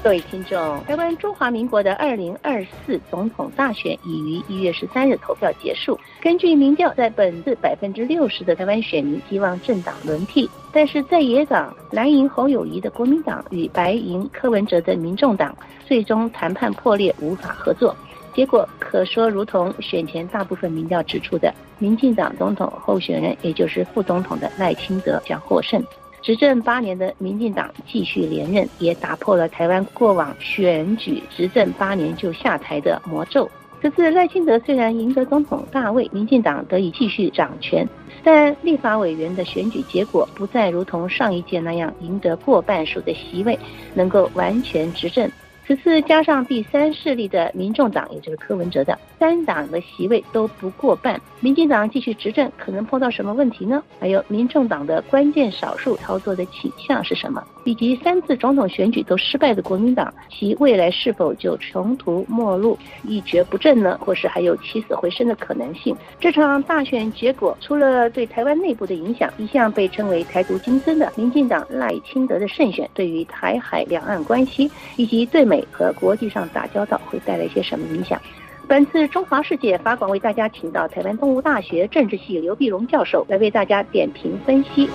[0.07, 5.99] 各位听众，台湾中华民国的二零二四总统大选已于一月十三日投票结束。
[6.21, 15.53] 根据民调，在本次百分之六十的台湾选民希望政党轮替，但是在野党蓝营侯友谊的国民党与白银柯文哲的民众党
[15.85, 17.93] 最终谈判破裂，无法合作。
[18.33, 25.83] 结果可说如同选前大部分民调指出的，民进党总统候选人，也就是副总统的赖清德将获胜。
[26.21, 33.49] 执政八年的民进党继续连任，也打破了台湾过往选举执政八年就下台的魔咒。
[33.79, 37.87] 这次赖清德虽然赢得总统大位，民进党得以继续掌权，
[38.23, 43.57] 但立法委员的选举结果不再如同上一届那样赢得过半数的席位，
[43.93, 45.31] 能够完全执政。
[45.67, 53.83] 此次加上第三势力的民众党，也就是柯文哲的三党的席位都不过半，民进党继续执政可能碰到什么问题呢？
[53.99, 57.43] 还有民众党的关键少数操作的倾向是什么？
[57.65, 63.99] 以及三次总统选举都失败的国民党，其未来是否就穷途末路、一蹶不振呢？
[63.99, 65.93] 或是还有起死回生的可能性？
[66.17, 78.19] 这场大选结果除了对台湾内部的影响，一向被称为台独金孙的民进党赖清德的胜选，对于台海两岸关系以及对美和国际上打交道会带来一些什么影响？
[78.67, 84.89] 本次中华世界法广为大家请到台湾东吴大学政治系刘碧荣教授来为大家点评分析。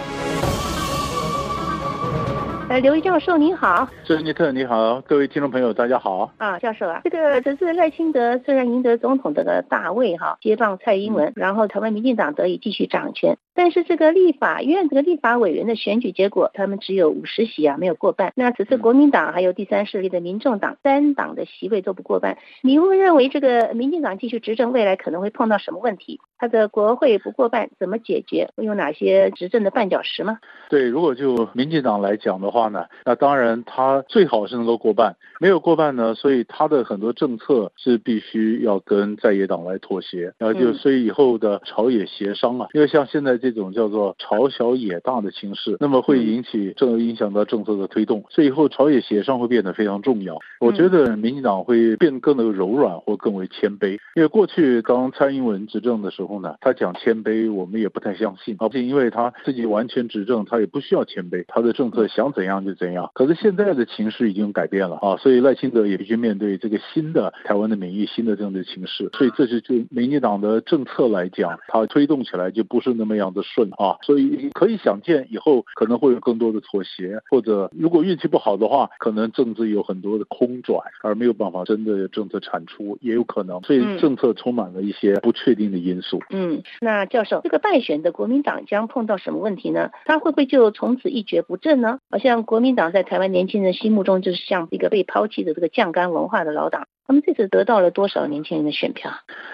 [2.69, 6.33] 呃，刘教授您好，珍妮特你好，各位听众朋友大家好。
[6.39, 18.33] 啊，教授啊，这个这次赖清德虽然赢得总统这个大位哈，接棒蔡英文，然后台湾民进党得以继续掌权，但是这个立法院这个立法委员的选举结果，他们只有五十席啊，没有过半。
[18.35, 26.21] 那此次国民党还有第三势力的民众党三党的席位都不过半，你会认为这个民进党继续执政未来可能会碰到什么问题？
[26.39, 28.51] 他的国会不过半怎么解决？
[28.57, 30.39] 会有哪些执政的绊脚石吗？
[30.69, 50.39] 对，如果就民进党来讲的话呢，那当然他最好是能够过半，没有过半呢，所以他的很多政策是必须要跟在野党来妥协，然后就所以以后的朝野协商啊，因为像现在这种叫做朝小野大的形势，那么会引起正影响到政策的推动，所以以后朝野协商会变得非常重要。
[50.61, 58.55] 我觉得民进党会变更的柔软或更为谦卑，因为过去当蔡英文执政的时候呢，他讲谦卑，我们也不太相信。
[58.61, 63.11] 而且因为他自己完全执政，他也不需要谦卑，他的政策想怎样就怎样。
[63.15, 86.21] 可是现在的情势已经改变了啊，所以赖清德也必须面对这个新的台湾的民意、新的政治情势，所以这是就民进党的政策来讲，它推动起来就不是那么样的顺啊，所以可以想见以后可能会有更多的妥协，或者如果运气不好的话，可能政治有很多的空转，而没有办法真的政策产出，也有可能，所以政策充满了一些不确定的因素。
[86.31, 89.91] 嗯，那教授，这个败选的国民党将碰到什么问题呢？
[90.05, 91.99] 他会不会就从此一蹶不振呢？
[92.11, 99.13] 好像国民党在台湾年轻人心目中就是像一个被抛弃的这个酱干文化的老党，他们这次得到了多少年轻人的选票？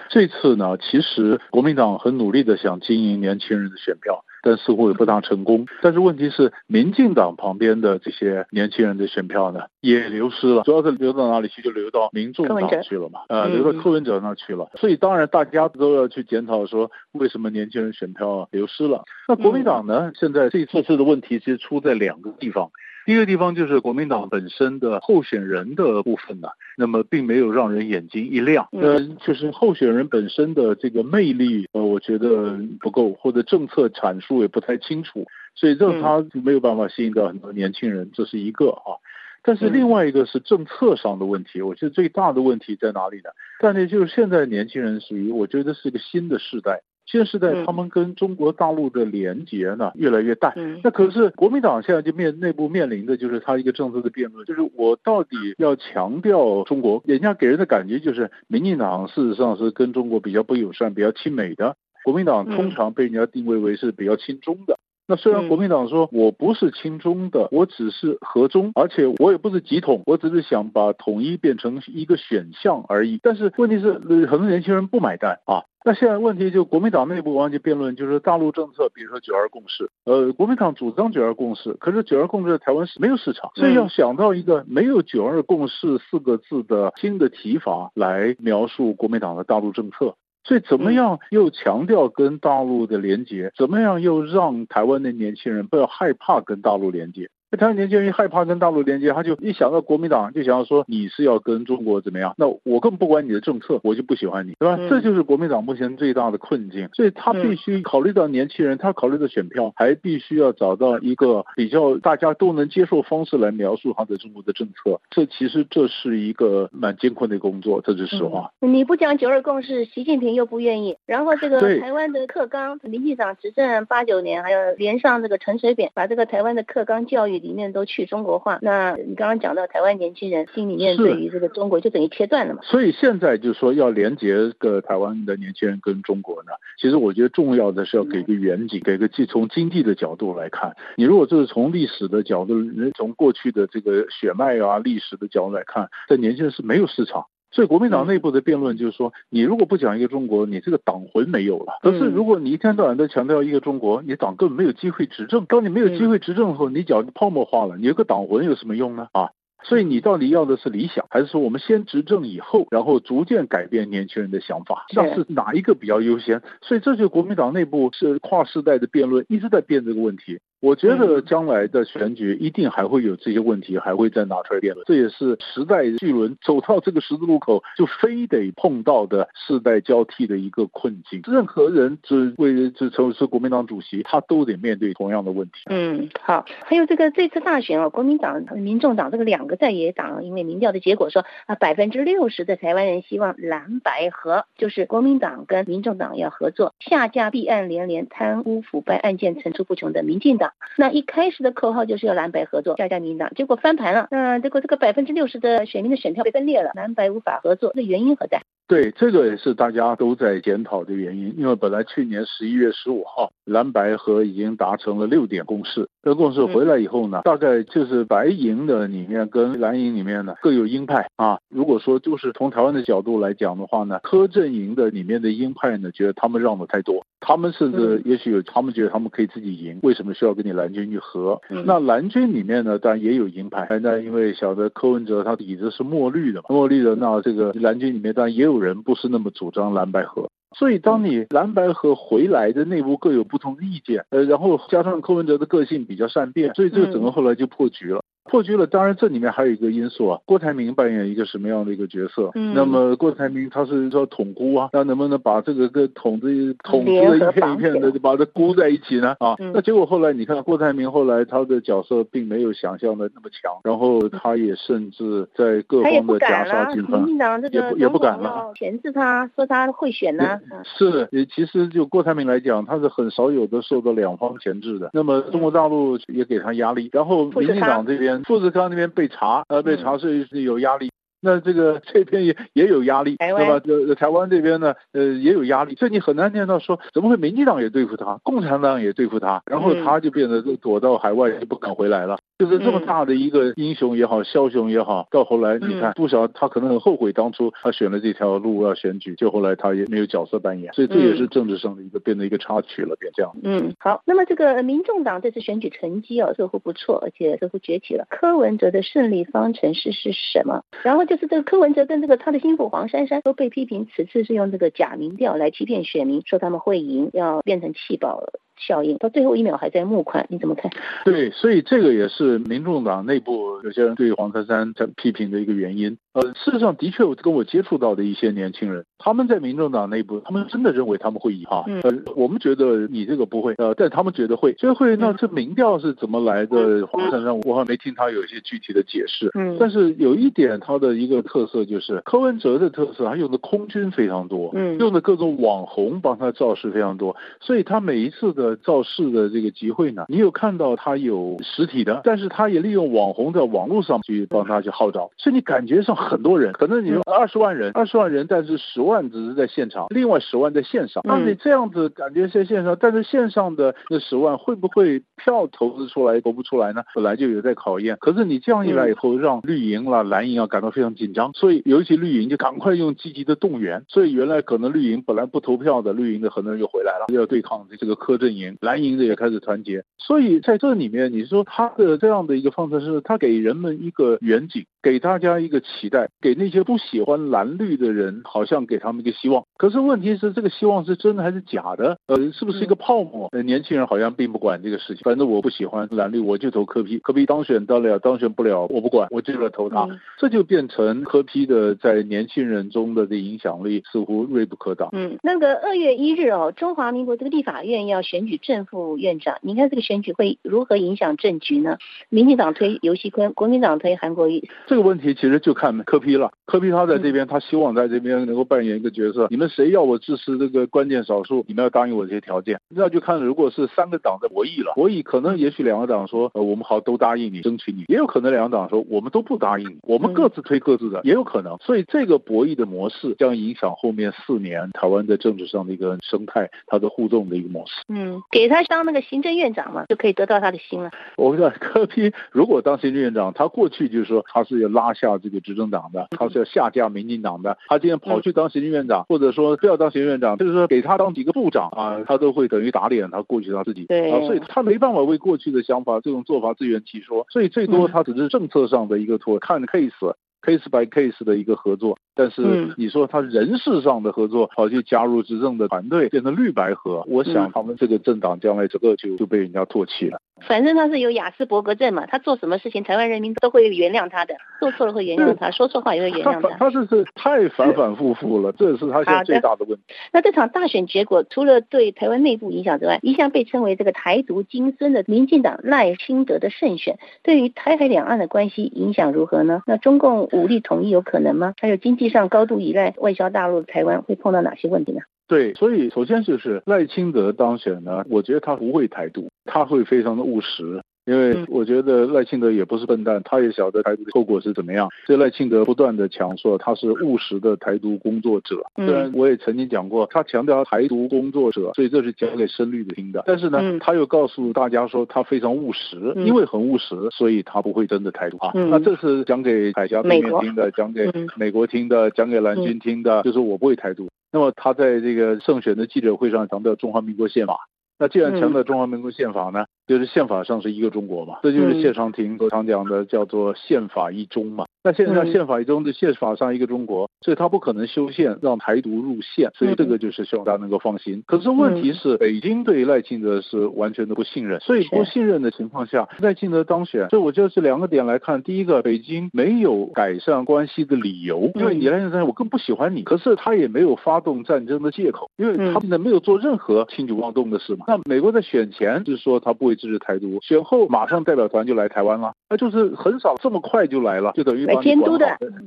[0.09, 4.23] 这次呢，其实国民党很努力的想经营年轻人的选票。
[4.41, 5.65] 但似乎也不大成功。
[5.81, 10.63] 但是问题是，民进党旁边的这些年轻人的选票呢，也流失了。
[10.63, 11.61] 主要是流到哪里去？
[11.61, 13.19] 就流到民众党去了嘛？
[13.27, 14.69] 呃，流到柯文哲那去了。
[14.75, 19.03] 所以当然大家都要去检讨说，为什么年轻人选票流失了？
[19.27, 20.13] 那国民党呢？
[20.17, 22.71] 现在这次次的问题其实出在两个地方。
[23.09, 28.69] 第一个地方就是国民党本身的候选人的部分呢，那么并没有让人眼睛一亮。
[28.71, 39.01] 呃，就是候选人本身的这个魅力，呃，我觉得不够，或者政策阐述也不太清楚，所以让他没有办法吸引到很多年轻人，这是一个啊。
[39.41, 43.31] 但是另外一个是政策上的问题，我觉得最大的问题在哪里呢？
[43.59, 46.83] 但是就是现在年轻人属于，我觉得是一个新的时代。
[47.09, 50.53] 新时代，他们跟中国大陆的连结呢越来越淡。
[50.83, 64.77] 那可是国民党现在就面内部面临的就是他一个政策的辩论，就是我到底要强调中国，人家给人的感觉就是民进党事实上是跟中国比较不友善、比较亲美的，国民党通常被人家定位为是比较亲中的。
[65.09, 73.19] 那虽然国民党说我不是亲中的，我只是和中，而且我也不是极统，我只是想把统一变成一个选项而已。
[73.23, 73.93] 但是问题是，
[74.27, 75.65] 很多年轻人不买单啊。
[75.83, 90.13] 那现在问题就国民党内部完全辩论，就是大陆政策，比如说九二共识，呃，国民党主张九二共识，可是九二共识在台湾是没有市场，所以要想到一个没有九二共识四个字的新的提法来描述国民党的大陆政策。
[90.43, 93.51] 所以怎么样又强调跟大陆的连接？
[93.57, 97.29] 怎么样又让台湾的年轻人不要害怕跟大陆连接？
[97.57, 102.35] 台湾年轻人害怕跟大陆连接，他就一想到国民党就想要说你是要跟中国怎么样？
[102.37, 104.77] 那我更不管你的政策，我就不喜欢你，对吧？
[104.87, 115.01] 这就是国民党目前最大的困境，所以他必须考虑到年轻人，他考虑到选票，还必须要找到一个比较大家都能接受方式来描述他的中国的政策。
[115.09, 118.51] 这其实这是一个蛮艰困的工作，这是实话。
[118.59, 120.95] 你不讲九二共识，习近平又不愿意。
[121.07, 127.38] 然后这个台湾的课纲，民进党执政八九年，还有连上这个陈水扁，把这个台湾的课纲教育。
[127.39, 132.59] 里面都去中国化，那你刚刚讲到台湾年轻人心里面对于这个中国就等于切断了嘛？
[132.63, 140.75] 所以现在就是说要连接个台湾的年轻人跟中国呢，其实我觉得重要的是要给个远景，给个既从经济的角度来看。
[140.95, 142.55] 你如果就是从历史的角度，
[142.95, 147.25] 从过去的这个血脉啊、历史的角度来看，在年轻人是没有市场。
[147.51, 151.79] 所以国民党内部的辩论就是说，你如果不讲一个中国，你这个党魂没有了。
[151.81, 155.45] 可是如果你一天到晚都强调一个中国，你党根本没有机会执政。
[155.45, 159.07] 当你没有机会执政的时候，你讲泡沫化了，你有个党魂有什么用呢？
[159.13, 159.29] 啊，
[159.63, 164.85] 所以你到底要的是理想，还是说我们先执政以后，然后逐渐改变年轻人的想法？
[164.95, 166.41] 那是哪一个比较优先？
[166.61, 170.39] 所以这就国民党内部是跨世代的辩论，一直在辩这个问题。
[170.61, 174.83] 我觉得将来的选举一定还会有这些问题，还会再拿出来辩论。
[174.85, 181.21] 这也是时代巨轮走到这个十字路口就非得碰到的世代交替的一个困境。
[181.25, 185.61] 任何人只为只成为是国民党主席，他都得面对同样的问题。
[185.67, 186.45] 嗯，好。
[186.65, 200.48] 还有这个这次大选啊，国民党、民众党这个两个在野党，因为民调的结果说啊，百分之六十的台湾人希望蓝白合，就是国民党跟民众党要合作，下架弊案连连、贪污腐败案件层出不穷的民进党。
[200.77, 204.07] 那一开始的口号就是要蓝白合作，加加民党，结果翻盘了。
[204.11, 208.41] 那结果这个百分之六十的选民的选票被分裂了，蓝白无法合作，那原因何在？
[208.67, 211.33] 对，这个也是大家都在检讨的原因。
[211.37, 215.89] 因为本来去年十一月十五号，蓝白和已经达成了六点共识。
[216.03, 221.39] 这共识回来以后呢，大概就是白银的里面跟蓝银里面呢各有鹰派啊。
[221.49, 231.41] 如果说就是从台湾的角度来讲的话呢，柯阵营的里面的鹰派呢，觉得他们让的太多，他们甚至也许有他们觉得他们可以自己赢，为什么需要跟你蓝军去合？
[231.65, 233.67] 那蓝军里面呢，当然也有鹰派。
[233.81, 238.59] 那因为晓得柯文哲他底子是墨绿的嘛，墨绿的那这个蓝军里面当然也有。
[238.59, 248.03] 人不是那么主张蓝白合，所以当你蓝白和回来的内部各有不同的意见，呃，然后加上柯文哲的个性比较善变，所以这个整个后来就破局了。
[248.29, 252.29] 破局了，当然这里面还有一个因素啊，郭台铭扮演一个什么样的一个角色？
[252.35, 259.15] 嗯，那么郭台铭他是说统孤啊，那能不能把这个跟统治统治的一片一片的就把它箍在一起呢？
[259.19, 267.03] 啊，那结果后来你看郭台铭后来他的角色并没有想象的那么强，然后他也甚至在各方的夹杀进犯，
[267.51, 270.39] 也不也不敢了，钳制他说他会选呢。
[270.77, 274.91] 是，其实就郭台铭来讲，他是很少有的受到两方钳制的。
[274.93, 278.18] 那么中国大陆也给他压力，然后民进党这边。
[278.23, 280.89] 富士康那边被查，呃，被查是是有压力。
[281.21, 283.59] 那这个 这边也也有压力，对吧？
[283.59, 285.75] 这，台湾这边呢，呃，也有压力。
[285.75, 292.17] 所以你很难见到说，怎么会民进党也对付他，共产党也对付他，然后他就变得躲到海外就不敢回来了。
[292.39, 303.29] 就是这么大的一个英雄也好，枭雄也好，到后来你看，不晓他可能很后悔当初他选了这条路要选举，就后来他也没有角色扮演，所以这也是政治上的一个变得一个插曲了，变这样。
[303.43, 308.07] 嗯，好，那么这个民众党这次选举成绩哦，似乎不错，而且似乎崛起了。
[308.09, 310.63] 柯文哲的胜利方程式是什么？
[310.81, 318.23] 然后就是这个柯文哲跟这个他的心腹黄珊珊都被批评，此次是用这个假民调来欺骗选民，说他们会赢，要变成弃保。
[318.59, 320.69] 效应到最后一秒还在募款，你怎么看？
[321.05, 325.97] 对，所以这个也是民众党内部有些人对黄珊珊在批评的一个原因。
[326.13, 331.63] 呃，事实上的确，我跟我接触到的一些年轻人，他们在民众党内部，他们真的认为他们会赢哈。
[331.83, 334.95] 呃，我们觉得你这个不会，呃，但他们觉得会，所以会。
[334.97, 336.85] 那这民调是怎么来的？
[336.87, 339.29] 黄珊珊，我好像没听他有一些具体的解释。
[339.33, 355.95] 嗯，但是有一点，他的一个特色就是柯文哲的特色，他用的空军非常多，嗯，用的各种网红帮他造势非常多，所以他每一次的造势的这个集会呢，你有看到他有实体的，但是他也利用网红在网络上去帮他去号召，所以你感觉上。
[355.99, 361.03] 很多人可能你说二十万人，二十万人，但是十万只是在现场，另外十万在线上。
[361.05, 366.81] 那你这样子感觉在线上，但是线上的那十万会不会票投资出来投不出来呢？
[366.95, 367.97] 本来就有在考验。
[367.99, 373.83] 可是你这样一来以后，让绿营啦、蓝营啊感到非常紧张，所以尤其绿营就赶快用积极的动员。
[373.89, 379.83] 所以原来可能绿营本来不投票的，绿营的很多人又回来了，要对抗这个柯阵营，蓝营的也开始团结。
[379.97, 385.89] 所以在这里面，你说他的这样的一个方式是，他给人们一个远景，给大家一个期。
[385.89, 389.45] 待给那些不喜欢蓝绿的人，好像给他们一个希望。
[389.59, 391.97] 可是问题是，这个希望是真的还是假的？
[392.07, 393.27] 呃，是不是一个泡沫？
[393.33, 395.01] 呃，年轻人好像并不管这个事情。
[395.03, 396.97] 反正我不喜欢蓝绿，我就投柯批。
[396.99, 399.85] 柯批当选得了，当选不了，我不管，我就来投他。
[400.17, 404.87] 这就变成柯批的在年轻人中的这影响力似乎锐不可挡。
[404.93, 411.77] 嗯，那个二月一日哦，中华民国这个立法院要选举正副院长，你看这个选举会如何影响政局呢？
[412.07, 414.49] 民进党推尤熙坤，国民党推韩国瑜。
[414.67, 416.31] 这个问题其实就看柯批了。
[416.45, 419.27] 柯批他在这边，他希望在这边能够扮演一个角色。
[419.29, 421.43] 你们谁要我支持这个关键少数？
[421.47, 422.59] 你们要答应我这些条件。
[422.69, 431.57] 那就看如果是三个党在博弈了，博弈可能也许两个党说，呃，我们好都答应你，争取你；也有可能两个党说，我们都不答应，我们各自推各自的，也有可能。
[431.59, 437.73] 所以这个博弈的模式将影响后面四年台湾在政治上的一个生态，它的互动的一个模式。
[437.87, 440.91] 嗯，给他当那个行政院长嘛，就可以得到他的心了。
[441.15, 447.55] 我们讲柯批如果当行政院长，他过去就是说他是是要拉下这个执政党的，他是要下架民进党的。
[447.67, 453.85] 他今天跑去当行政院长，或者说不要当行政院长，就是说给他当几个部长啊，他都会等于打脸他过去他自己。
[453.85, 460.13] 对啊，所以他没办法为过去的想法这种做法自圆其说，所以最多他只是政策上的一个托看 case。
[460.41, 470.21] case by case 的一个合作，但是你说他人事上的合作，跑去加入执政的团队，变成绿白合，我想他们这个政党将来整个就就被人家唾弃了。
[470.47, 476.55] 反正他是有雅斯伯格症嘛，他做什么事情，台湾人民都会原谅他的，做错了会原谅他，说错话也会原谅他。
[476.57, 479.83] 他是是太反反复复了，这是他现在最大的问题。
[480.11, 489.61] 那这场大选结果，除了对台湾内部影响之外，一向被称为这个台独金孙的民进党赖清德的胜选，对于台海两岸的关系影响如何呢？
[489.67, 491.53] 那中共武力统一有可能吗？
[491.59, 495.01] 还有经济上高度依赖外销大陆的台湾会碰到哪些问题呢？
[495.27, 500.79] 对，所以首先就是赖清德当选呢，我觉得他不会台独，他会非常的务实。
[501.05, 504.87] 因为我觉得赖清德也不是笨蛋，他也晓得台独的后果是怎么样。
[505.07, 508.63] 所以赖清德不断的强说他是务实的台独工作者。
[508.75, 513.23] 虽然我也曾经讲过，他强调台独工作者，所以这是讲给深绿的听的。
[513.25, 518.51] 但是呢，他又告诉大家说他非常务实，因为很务实，所以他不会真的台独啊。
[518.53, 524.07] 那这是讲给海峡对面听的，讲给美国听的，讲给蓝军听的，就是我不会台独。
[524.31, 527.57] 那么他在这个胜选的记者会上强调中华民国宪法。
[527.99, 529.65] 那既然强调中华民国宪法呢？
[529.89, 534.67] 就是宪法上是一个中国嘛，这就是谢长廷常讲的叫做宪法一中嘛。
[534.83, 541.23] 那现在宪法一中的宪法上一个中国，所以他不可能修宪让台独入宪，所以这个就是希望大家能够放心。
[541.25, 548.43] 可是问题是，北京对赖清德是完全的不信任，所以不信任的情况下，赖清德当选，所以我觉得是两个点来看。
[548.43, 557.85] 第一个，北京没有改善关系的理由，因为你赖清德我更不喜欢你，可是他也没有发动战争的借口，因为他现在没有做任何轻举妄动的事嘛。
[557.87, 565.25] 那美国在选前就是说他不会支持台独，选后马上代表团就来台湾了，那就是很少这么快就来了，就等于来监督的，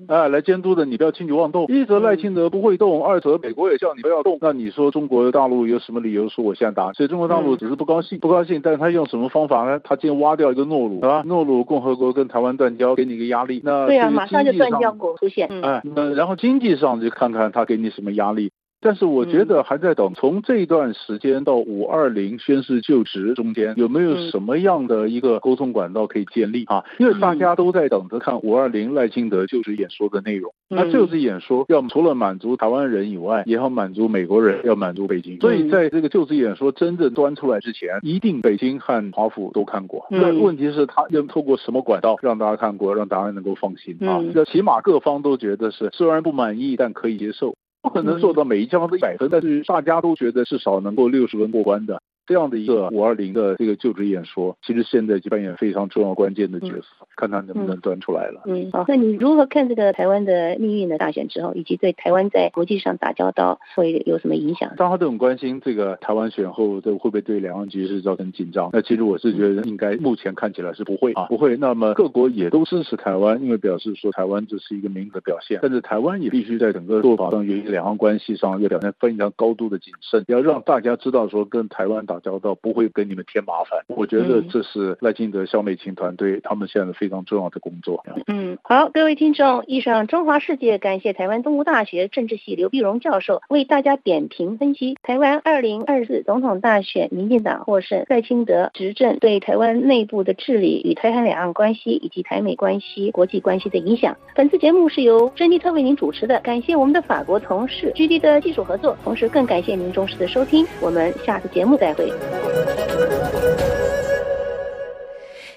[0.08, 1.66] 哎，来监督的，你不要轻举妄动。
[1.68, 4.38] 一则赖清德不会动，二则美国也叫你不要动。
[4.40, 6.92] 那你说中国大陆有什么理由说我现在打？
[6.92, 9.80] 所以中国大陆只是不高兴，不高兴，但是他用什么方法呢？
[9.82, 11.22] 他今天挖掉一个诺鲁，啊？
[11.26, 13.62] 诺鲁共和国跟台湾断交，给你一个压力。
[13.64, 15.48] 那对啊，马上就断交国出现。
[15.62, 18.50] 哎，那然后经济上就看看他给你什么压力。
[18.82, 26.84] 但是我觉得还在等，从这段时间到五二零宣誓就职中间，有没有什么样的一个沟通管道可以建立啊？
[26.98, 30.52] 因为大家都在等着看五二零赖清德就职演说的内容。
[30.68, 35.38] 那就职演说要除了满足台湾人以外，也要满足美国人，要满足北京。
[35.38, 40.04] 所以在这个就职演说真正端出来之前，一定北京和华府都看过。
[40.10, 44.20] 那问题是，他要透过什么管道让大家看过，让大家能够放心啊？
[44.34, 47.54] 那起码各方都觉得是虽然不满意，但可以接受。
[47.82, 52.01] 不可能做到每一项都一百分，但是大家都觉得至少能够六十分过关的。
[52.26, 58.42] 这样的一个五二零的这个就职演说，其实现在就扮演非常重要关键的角色，看他能不能端出来了。
[58.46, 64.74] 嗯，好，那你如何看这个台湾的命运的大选之后，以及对台湾在国际上打交道会有什么影响？
[64.76, 68.70] 大家都很关心这个台湾选后这会不会对两岸局势造成紧张？
[68.72, 71.56] 那其实我是觉得应该目前看起来是不会啊，不会。
[71.56, 75.58] 那么各国也都支持台湾，因为表示说台湾这是一个民主的表现。
[75.62, 82.82] 但是台湾也必须在整个做法上，由于两岸关系上要表现非常高度的谨慎，要让大家知道说跟台湾打交道不会。
[82.94, 88.04] 给你们添麻烦，我觉得这是赖清德、肖美琴团队他们现在非常重要的工作。
[88.26, 104.14] 嗯，好，各位听众，以上中华世界感谢台湾东吴大学政治系刘碧荣教授为大家点评分析台湾二零二四总统大选，民进党获胜，赖清德执政对台湾内部的治理与台海两岸关系以及台美关系、国际关系的影响。
[104.34, 112.01] 本次节目是由珍妮特为您主持的，感谢我们的法国同事 G D 的技术合作，同时更感谢您忠实的收听，我们下次节目再会。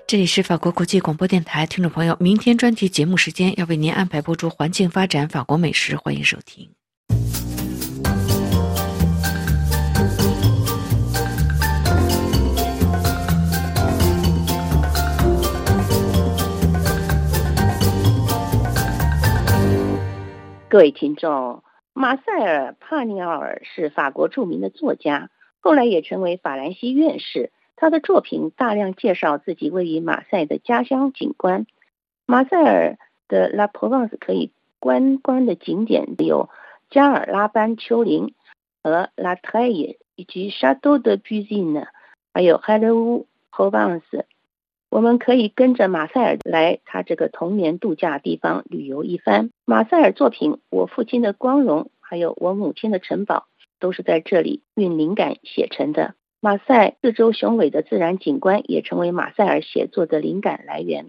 [0.07, 6.69] 这里是法国国际广播电台，听众朋友，明天专题节目时间要为您安排播出环境发展、法国美食，欢迎收听。
[20.67, 25.29] 各位听众，马塞尔·帕尼奥尔是法国著名的作家，
[25.65, 27.49] 后来也成为法兰西院士。
[27.75, 31.65] 他的作品大量介绍自己位于马赛的家乡景观。
[32.27, 36.51] 马赛尔的 La Provence 可以观光的景点有
[36.91, 38.35] 加尔拉班丘陵
[38.83, 41.87] 和 La t r e i 以及 Chateau de b u z i n e
[42.31, 44.23] 还有 Hello Provence。
[44.91, 49.49] 我们可以跟着马赛尔来他这个童年度假地方旅游一番。
[49.65, 53.47] 马赛尔作品《我父亲的光荣》还有《我母亲的城堡》
[53.85, 56.15] 都是在这里运灵感写成的。
[56.41, 61.05] 马赛四周雄伟的自然景观也成为马赛尔写作的灵感来源。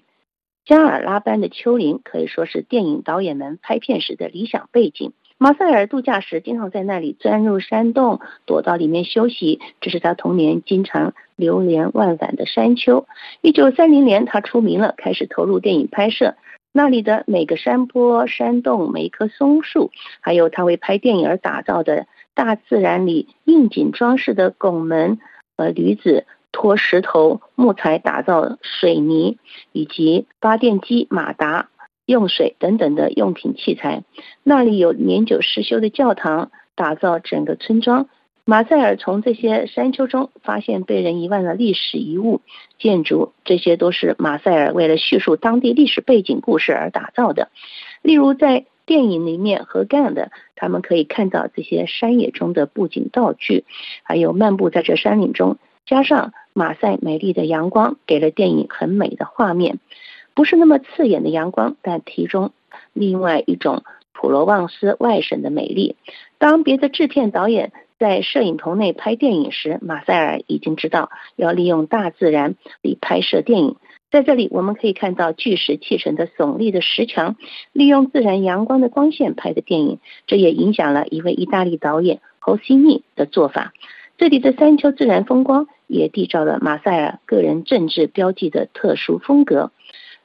[0.67, 5.15] 加尔拉班的丘陵可以说是电影导演们拍片时的理想背景。
[5.39, 9.59] 马塞尔度假时经常在那里钻入山洞，躲到里面休息。
[9.81, 13.07] 这是他童年经常流连忘返的山丘。
[13.41, 16.35] 一九三零年，他出名了，开始投入电影拍摄。
[16.73, 22.07] 那里的每个山坡、山洞、每一棵松树，还有他为拍电影而打造的
[22.37, 25.19] 大自然里应景装饰的拱门、
[25.57, 29.39] 呃驴子拖石头、木材打造水泥，
[29.73, 31.71] 以及发电机、马达、
[32.05, 34.05] 用水等等的用品器材。
[34.43, 38.09] 那里有年久失修的教堂，打造整个村庄。
[38.45, 42.43] 马塞尔从这些山丘中发现被人遗忘的历史遗物、
[42.79, 47.49] 建筑，这些都是马塞尔为了叙述当地历史背景故事而打造的。
[48.03, 53.65] 例如，在电影里面和干的，他们可以看到这些山野中的布景道具，
[54.05, 59.79] 还有漫步在这山岭中，加上马赛美丽的阳光，给了电影很美的画面。
[60.33, 62.53] 不是那么刺眼的阳光，但其中
[62.93, 63.83] 另外一种
[64.13, 65.97] 普罗旺斯外省的美丽。
[66.39, 67.73] 当别的制片导演。
[67.99, 73.77] 在摄影棚内拍电影时，马塞尔已经知道要利用大自然里拍摄电影。
[74.17, 77.37] 在这里，我们可以看到巨石砌成的耸立的石墙，
[77.75, 79.99] 利用自然阳光的光线拍的电影。
[80.27, 83.75] 这也影响了一位意大利导演侯西尼的做法。
[84.17, 89.71] 这里的山丘自然风光也缔造了马塞尔个人政治标记的特殊风格。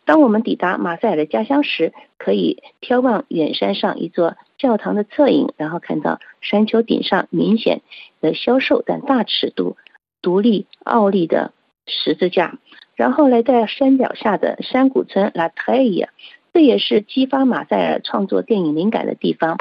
[0.05, 4.37] 当我们抵达马塞尔的家乡时，可以眺望远山上一座。
[4.57, 7.81] 教堂的侧影，然后看到山丘顶上明显
[8.21, 9.75] 的消瘦但大尺度、
[10.21, 11.51] 独立傲立的
[11.87, 12.59] 十字架，
[13.01, 16.05] 然后来在山脚下的山谷村拉泰伊，
[16.53, 19.57] 这也是激发马塞尔创作电影灵感的地方。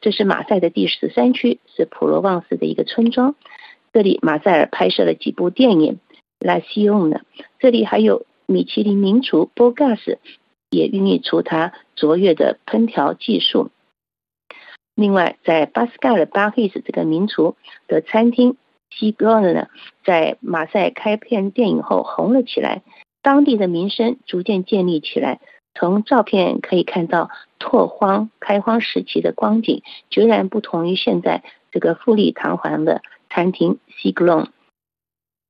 [0.00, 3.34] 这是马赛的第十三区，是普罗旺斯的一个村庄。
[3.92, 6.00] 这里马塞尔拍摄了几部电影，
[6.38, 7.20] 拉西翁的。
[7.58, 10.18] 这里还有米其林名厨波加斯，
[10.70, 13.70] 也孕育出他卓越的烹调技术。
[14.94, 17.54] 另外，在巴斯盖尔巴赫斯这个名厨
[17.86, 18.56] 的餐厅，
[18.90, 19.68] 西格呢，
[20.04, 22.82] 在马赛开片电影后红了起来，
[23.22, 25.40] 当地的名声逐渐建立起来。
[25.74, 27.30] 从照片可以看到，
[27.60, 34.48] 拓荒开荒时期的光景决然不同于现在这个富丽堂皇的餐厅西格隆。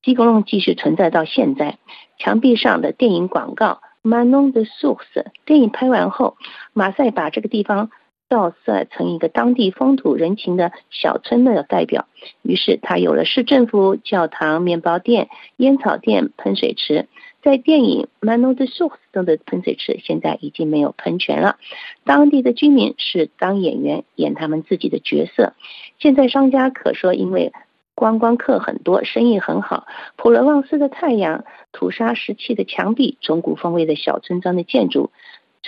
[0.02, 1.78] 西格隆继续存在到现在，
[2.18, 5.26] 墙壁上的电影广告 “Manon de Source”。
[5.46, 6.36] 电影拍完后，
[6.74, 7.90] 马赛把这个地方。
[8.28, 12.06] 造色成一个当地风土人情的小村的代表，
[12.42, 17.06] 于是他有了市政府、教堂、面包店、烟草店、喷水池。
[17.40, 21.56] 在电影《Man of the Shoes》中的喷水池现在已经没有喷泉了，
[22.04, 25.54] 当地的居民是当演员演他们自己的角色。
[25.98, 27.52] 现在商家可说因为
[27.94, 29.86] 观光客很多，生意很好。
[30.16, 35.10] 普罗旺斯的太阳、土沙石砌的墙壁、中古风味的小村庄的建筑。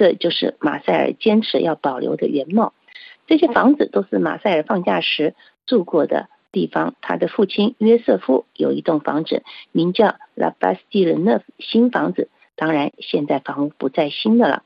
[0.01, 2.73] 这就是马塞尔坚持要保留的原貌。
[3.27, 5.35] 这些房子都是马塞尔放假时
[5.67, 6.95] 住过的地方。
[7.03, 9.43] 他的父亲约瑟夫有一栋房子，
[9.73, 12.31] 名叫 La Bastille Neuf 新房子。
[12.57, 14.63] 当然，现在房屋不再新的了。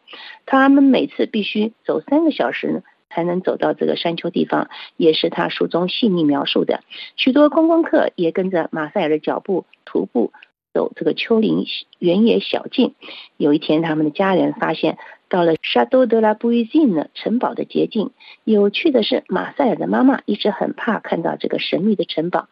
[0.47, 6.85] 他们每次必须走三个小时呢，才能走到这个山丘地方，也是他书中细腻描述的。
[7.17, 10.33] 许多观光客也跟着马塞尔的脚步徒步。
[10.73, 11.67] 走这个丘陵
[12.01, 12.97] 原野小径，
[13.37, 14.99] 有一天，他们的家人发现
[15.35, 18.13] 到了沙多德拉布伊金的城堡的捷径。
[18.45, 22.47] 有趣的是，马塞尔的妈妈一直很怕看到这个神秘的城堡，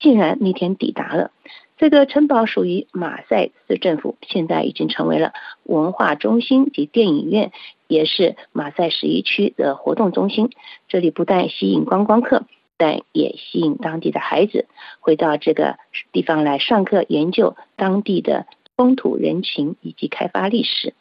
[0.00, 1.30] 竟然那天抵达了。
[1.76, 7.52] 这个城堡属于马赛市政府，现在已经成为了文化中心及电影院，
[7.86, 10.50] 也是马赛十一区的活动中心。
[10.88, 12.42] 这里不但吸引观光客。
[12.76, 14.66] 但也吸引当地的孩子
[15.00, 15.78] 回到这个
[16.12, 18.46] 地方来上课，研究当地的
[18.76, 20.92] 风土人情以及开发历史。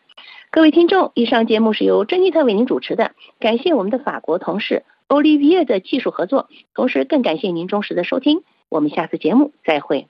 [0.52, 8.44] 各位听众，以上节目是由珍妮特为您主持的，感谢我们的法国同事欧利维耶的技术合作，同时更感谢您忠实的收听。
[8.70, 10.08] 我们下次节目再会。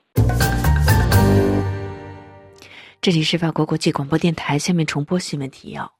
[3.00, 5.95] 这里是法国国际广播电台，下面重播新闻提要。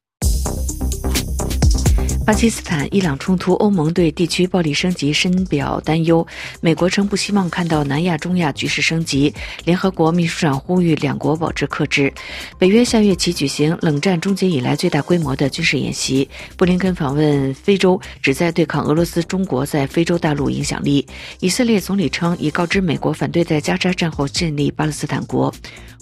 [2.26, 6.26] 巴基斯坦伊朗冲突，欧盟对地区暴力升级深表担忧。
[6.60, 9.32] 美国称不希望看到南亚、中亚局势升级。
[9.64, 12.12] 联合国秘书长呼吁两国保持克制。
[12.58, 16.28] 北约下月起举行冷战终结以来最大规模的军事演习。
[16.56, 21.06] 布林肯访问非洲，旨在对抗俄罗斯、中国在非洲大陆影响力。
[21.38, 25.52] 以色列总理称已告知美国反对在加沙战后建立巴勒斯坦国。《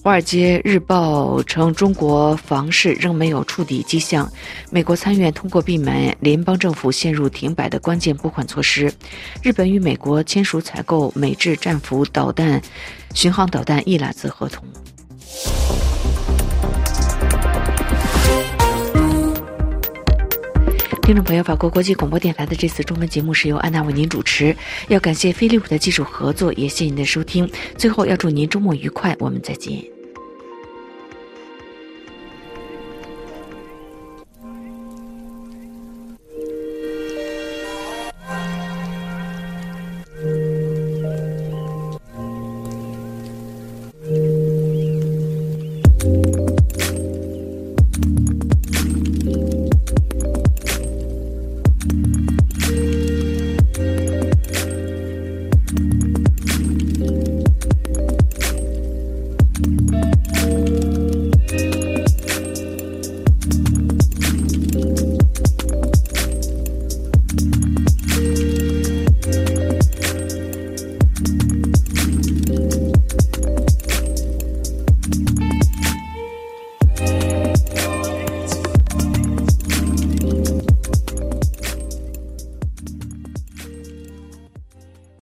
[0.04, 4.30] 华尔街日报》称，中国房市仍没有触底迹象。
[4.70, 8.92] 美国参院通过避免联邦政府陷入停摆的关键拨款措施。
[9.42, 12.60] 日本与美国签署采购美制战斧导弹、
[13.14, 14.62] 巡航导弹一揽子合同。
[21.00, 24.54] 听众朋友，法国国际广播电台的这次中文节目是由安娜为您主持，
[24.88, 27.50] 要感谢飞利浦的技术合作，也谢谢您的收听。
[27.78, 29.82] 最后要祝您周末愉快，我们再见。